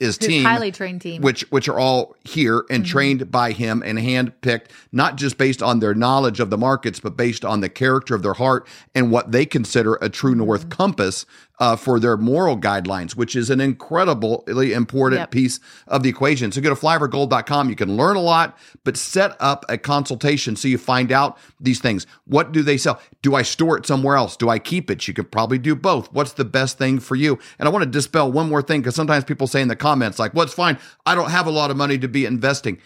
his 0.00 0.18
His 0.18 0.28
team, 0.28 0.44
highly 0.44 0.72
trained 0.72 1.00
team. 1.00 1.22
which 1.22 1.42
which 1.50 1.68
are 1.68 1.78
all 1.78 2.16
here 2.24 2.64
and 2.70 2.82
mm-hmm. 2.82 2.90
trained 2.90 3.30
by 3.30 3.52
him 3.52 3.82
and 3.84 3.98
handpicked, 3.98 4.66
not 4.92 5.16
just 5.16 5.38
based 5.38 5.62
on 5.62 5.80
their 5.80 5.94
knowledge 5.94 6.40
of 6.40 6.50
the 6.50 6.58
markets, 6.58 7.00
but 7.00 7.16
based 7.16 7.44
on 7.44 7.60
the 7.60 7.68
character 7.68 8.14
of 8.14 8.22
their 8.22 8.34
heart 8.34 8.66
and 8.94 9.10
what 9.10 9.32
they 9.32 9.46
consider 9.46 9.94
a 9.96 10.08
true 10.08 10.34
north 10.34 10.62
mm-hmm. 10.62 10.70
compass 10.70 11.26
uh, 11.58 11.74
for 11.76 11.98
their 11.98 12.16
moral 12.16 12.58
guidelines, 12.58 13.16
which 13.16 13.34
is 13.34 13.48
an 13.48 13.60
incredibly 13.60 14.72
important 14.72 15.20
Yep. 15.20 15.30
piece 15.30 15.60
of 15.86 16.02
the 16.02 16.08
equation. 16.08 16.52
So 16.52 16.60
go 16.60 16.68
to 16.68 16.80
flyovergold.com. 16.80 17.70
You 17.70 17.76
can 17.76 17.96
learn 17.96 18.16
a 18.16 18.20
lot, 18.20 18.58
but 18.84 18.96
set 18.96 19.36
up 19.40 19.64
a 19.68 19.78
consultation 19.78 20.56
so 20.56 20.68
you 20.68 20.76
find 20.78 21.10
out 21.10 21.38
these 21.58 21.80
things. 21.80 22.06
What 22.26 22.52
do 22.52 22.62
they 22.62 22.76
sell? 22.76 23.00
Do 23.22 23.34
I 23.34 23.42
store 23.42 23.78
it 23.78 23.86
somewhere 23.86 24.16
else? 24.16 24.36
Do 24.36 24.48
I 24.48 24.58
keep 24.58 24.90
it? 24.90 25.08
You 25.08 25.14
could 25.14 25.32
probably 25.32 25.58
do 25.58 25.74
both. 25.74 26.12
What's 26.12 26.34
the 26.34 26.44
best 26.44 26.76
thing 26.76 26.98
for 26.98 27.14
you? 27.14 27.38
And 27.58 27.66
I 27.68 27.72
want 27.72 27.84
to 27.84 27.90
dispel 27.90 28.30
one 28.30 28.48
more 28.48 28.62
thing 28.62 28.80
because 28.82 28.94
sometimes 28.94 29.24
people 29.24 29.46
say 29.46 29.62
in 29.62 29.68
the 29.68 29.76
comments, 29.76 30.18
like, 30.18 30.34
well, 30.34 30.44
it's 30.44 30.54
fine. 30.54 30.78
I 31.06 31.14
don't 31.14 31.30
have 31.30 31.46
a 31.46 31.50
lot 31.50 31.70
of 31.70 31.76
money 31.76 31.98
to 31.98 32.08
be 32.08 32.26
investing 32.26 32.78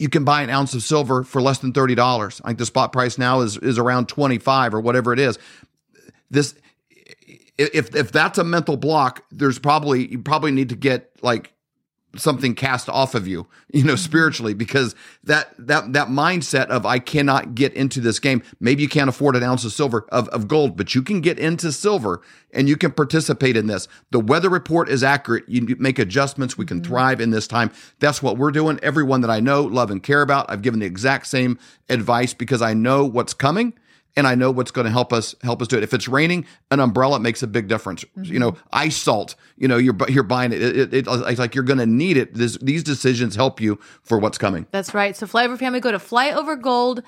you 0.00 0.08
can 0.08 0.24
buy 0.24 0.42
an 0.42 0.50
ounce 0.50 0.74
of 0.74 0.82
silver 0.82 1.22
for 1.22 1.40
less 1.40 1.58
than 1.60 1.72
thirty 1.72 1.94
dollars. 1.94 2.40
I 2.44 2.48
think 2.48 2.58
the 2.58 2.66
spot 2.66 2.92
price 2.92 3.16
now 3.16 3.42
is 3.42 3.56
is 3.58 3.78
around 3.78 4.08
twenty 4.08 4.38
five 4.38 4.74
or 4.74 4.80
whatever 4.80 5.12
it 5.12 5.20
is. 5.20 5.38
This 6.30 6.54
if 7.58 7.94
if 7.94 8.12
that's 8.12 8.38
a 8.38 8.44
mental 8.44 8.76
block, 8.76 9.24
there's 9.30 9.58
probably 9.58 10.10
you 10.10 10.18
probably 10.18 10.50
need 10.50 10.68
to 10.70 10.76
get 10.76 11.10
like 11.22 11.54
something 12.16 12.54
cast 12.54 12.88
off 12.88 13.14
of 13.14 13.26
you, 13.26 13.46
you 13.72 13.82
know, 13.82 13.94
mm-hmm. 13.94 13.98
spiritually, 13.98 14.54
because 14.54 14.94
that 15.24 15.54
that 15.58 15.92
that 15.92 16.08
mindset 16.08 16.66
of 16.66 16.86
I 16.86 16.98
cannot 16.98 17.54
get 17.54 17.72
into 17.74 18.00
this 18.00 18.18
game. 18.18 18.42
Maybe 18.60 18.82
you 18.82 18.88
can't 18.88 19.08
afford 19.08 19.36
an 19.36 19.42
ounce 19.42 19.64
of 19.64 19.72
silver 19.72 20.06
of, 20.10 20.28
of 20.28 20.48
gold, 20.48 20.76
but 20.76 20.94
you 20.94 21.02
can 21.02 21.20
get 21.20 21.38
into 21.38 21.72
silver 21.72 22.22
and 22.52 22.68
you 22.68 22.76
can 22.76 22.92
participate 22.92 23.56
in 23.56 23.66
this. 23.66 23.88
The 24.10 24.20
weather 24.20 24.48
report 24.48 24.88
is 24.88 25.02
accurate. 25.02 25.44
You 25.48 25.76
make 25.78 25.98
adjustments. 25.98 26.58
We 26.58 26.66
can 26.66 26.80
mm-hmm. 26.80 26.90
thrive 26.90 27.20
in 27.20 27.30
this 27.30 27.46
time. 27.46 27.70
That's 28.00 28.22
what 28.22 28.38
we're 28.38 28.52
doing. 28.52 28.78
Everyone 28.82 29.20
that 29.22 29.30
I 29.30 29.40
know, 29.40 29.62
love, 29.62 29.90
and 29.90 30.02
care 30.02 30.22
about, 30.22 30.50
I've 30.50 30.62
given 30.62 30.80
the 30.80 30.86
exact 30.86 31.26
same 31.26 31.58
advice 31.88 32.34
because 32.34 32.62
I 32.62 32.74
know 32.74 33.04
what's 33.04 33.34
coming 33.34 33.74
and 34.16 34.26
I 34.26 34.34
know 34.34 34.50
what's 34.50 34.70
going 34.70 34.84
to 34.84 34.90
help 34.90 35.12
us 35.12 35.34
help 35.42 35.60
us 35.60 35.68
do 35.68 35.76
it. 35.76 35.82
If 35.82 35.92
it's 35.92 36.08
raining, 36.08 36.46
an 36.70 36.80
umbrella 36.80 37.18
makes 37.18 37.42
a 37.42 37.46
big 37.46 37.68
difference. 37.68 38.04
Mm-hmm. 38.04 38.32
You 38.32 38.38
know, 38.38 38.56
ice 38.72 38.96
salt. 38.96 39.34
You 39.56 39.68
know, 39.68 39.76
you're 39.76 39.96
you're 40.08 40.22
buying 40.22 40.52
it. 40.52 40.62
It, 40.62 40.94
it, 40.94 41.06
it's 41.08 41.38
like 41.38 41.54
you're 41.54 41.64
going 41.64 41.78
to 41.78 41.86
need 41.86 42.16
it. 42.16 42.34
This, 42.34 42.56
these 42.58 42.82
decisions 42.82 43.36
help 43.36 43.60
you 43.60 43.78
for 44.02 44.18
what's 44.18 44.38
coming. 44.38 44.66
That's 44.70 44.94
right. 44.94 45.16
So 45.16 45.26
flyover 45.26 45.58
family, 45.58 45.80
go 45.80 45.92
to 45.92 45.98
flyovergold.com 45.98 47.04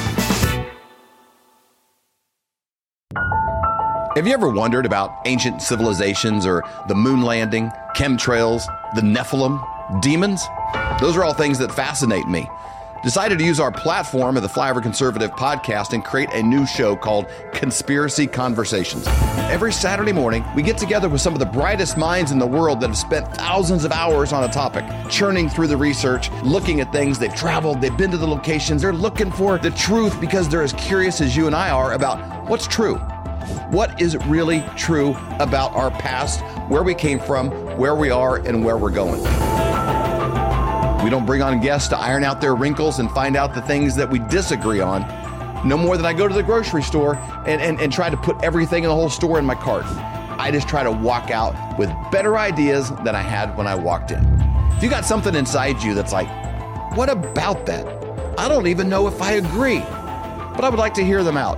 Have 4.15 4.27
you 4.27 4.33
ever 4.33 4.49
wondered 4.49 4.85
about 4.85 5.21
ancient 5.23 5.61
civilizations 5.61 6.45
or 6.45 6.65
the 6.89 6.95
moon 6.95 7.21
landing, 7.21 7.71
chemtrails, 7.95 8.65
the 8.93 8.99
Nephilim, 8.99 9.57
demons? 10.01 10.45
Those 10.99 11.15
are 11.15 11.23
all 11.23 11.33
things 11.33 11.57
that 11.59 11.73
fascinate 11.73 12.27
me. 12.27 12.45
Decided 13.03 13.39
to 13.39 13.45
use 13.45 13.57
our 13.57 13.71
platform 13.71 14.35
of 14.35 14.43
the 14.43 14.49
Flyover 14.49 14.83
Conservative 14.83 15.31
podcast 15.31 15.93
and 15.93 16.03
create 16.03 16.29
a 16.33 16.43
new 16.43 16.67
show 16.67 16.93
called 16.93 17.27
Conspiracy 17.53 18.27
Conversations. 18.27 19.07
Every 19.49 19.71
Saturday 19.71 20.11
morning, 20.11 20.43
we 20.57 20.61
get 20.61 20.77
together 20.77 21.07
with 21.07 21.21
some 21.21 21.31
of 21.31 21.39
the 21.39 21.45
brightest 21.45 21.97
minds 21.97 22.31
in 22.31 22.37
the 22.37 22.45
world 22.45 22.81
that 22.81 22.87
have 22.87 22.97
spent 22.97 23.33
thousands 23.37 23.85
of 23.85 23.93
hours 23.93 24.33
on 24.33 24.43
a 24.43 24.51
topic, 24.51 24.83
churning 25.09 25.47
through 25.47 25.67
the 25.67 25.77
research, 25.77 26.29
looking 26.43 26.81
at 26.81 26.91
things. 26.91 27.17
They've 27.17 27.33
traveled, 27.33 27.79
they've 27.79 27.95
been 27.95 28.11
to 28.11 28.17
the 28.17 28.27
locations, 28.27 28.81
they're 28.81 28.91
looking 28.91 29.31
for 29.31 29.57
the 29.57 29.71
truth 29.71 30.19
because 30.19 30.49
they're 30.49 30.63
as 30.63 30.73
curious 30.73 31.21
as 31.21 31.33
you 31.33 31.47
and 31.47 31.55
I 31.55 31.69
are 31.69 31.93
about 31.93 32.49
what's 32.49 32.67
true. 32.67 32.99
What 33.71 34.01
is 34.01 34.17
really 34.27 34.63
true 34.75 35.15
about 35.39 35.73
our 35.73 35.91
past, 35.91 36.41
where 36.69 36.83
we 36.83 36.93
came 36.93 37.19
from, 37.19 37.49
where 37.77 37.95
we 37.95 38.09
are, 38.09 38.37
and 38.37 38.63
where 38.63 38.77
we're 38.77 38.91
going? 38.91 39.21
We 41.03 41.09
don't 41.09 41.25
bring 41.25 41.41
on 41.41 41.59
guests 41.59 41.87
to 41.89 41.97
iron 41.97 42.23
out 42.23 42.41
their 42.41 42.53
wrinkles 42.53 42.99
and 42.99 43.09
find 43.11 43.35
out 43.35 43.55
the 43.55 43.61
things 43.61 43.95
that 43.95 44.09
we 44.09 44.19
disagree 44.19 44.81
on. 44.81 45.01
No 45.67 45.77
more 45.77 45.97
than 45.97 46.05
I 46.05 46.13
go 46.13 46.27
to 46.27 46.33
the 46.33 46.43
grocery 46.43 46.83
store 46.83 47.15
and, 47.47 47.61
and, 47.61 47.79
and 47.81 47.91
try 47.91 48.09
to 48.09 48.17
put 48.17 48.43
everything 48.43 48.83
in 48.83 48.89
the 48.89 48.95
whole 48.95 49.09
store 49.09 49.39
in 49.39 49.45
my 49.45 49.55
cart. 49.55 49.85
I 50.39 50.49
just 50.51 50.67
try 50.67 50.83
to 50.83 50.91
walk 50.91 51.31
out 51.31 51.77
with 51.77 51.89
better 52.11 52.37
ideas 52.37 52.89
than 53.03 53.15
I 53.15 53.21
had 53.21 53.55
when 53.57 53.67
I 53.67 53.75
walked 53.75 54.11
in. 54.11 54.23
If 54.77 54.83
you 54.83 54.89
got 54.89 55.05
something 55.05 55.35
inside 55.35 55.81
you 55.81 55.93
that's 55.93 56.11
like, 56.11 56.27
what 56.95 57.09
about 57.09 57.65
that? 57.67 57.85
I 58.39 58.47
don't 58.47 58.67
even 58.67 58.89
know 58.89 59.07
if 59.07 59.21
I 59.21 59.33
agree, 59.33 59.79
but 59.79 60.63
I 60.63 60.69
would 60.69 60.79
like 60.79 60.93
to 60.95 61.03
hear 61.03 61.23
them 61.23 61.37
out. 61.37 61.57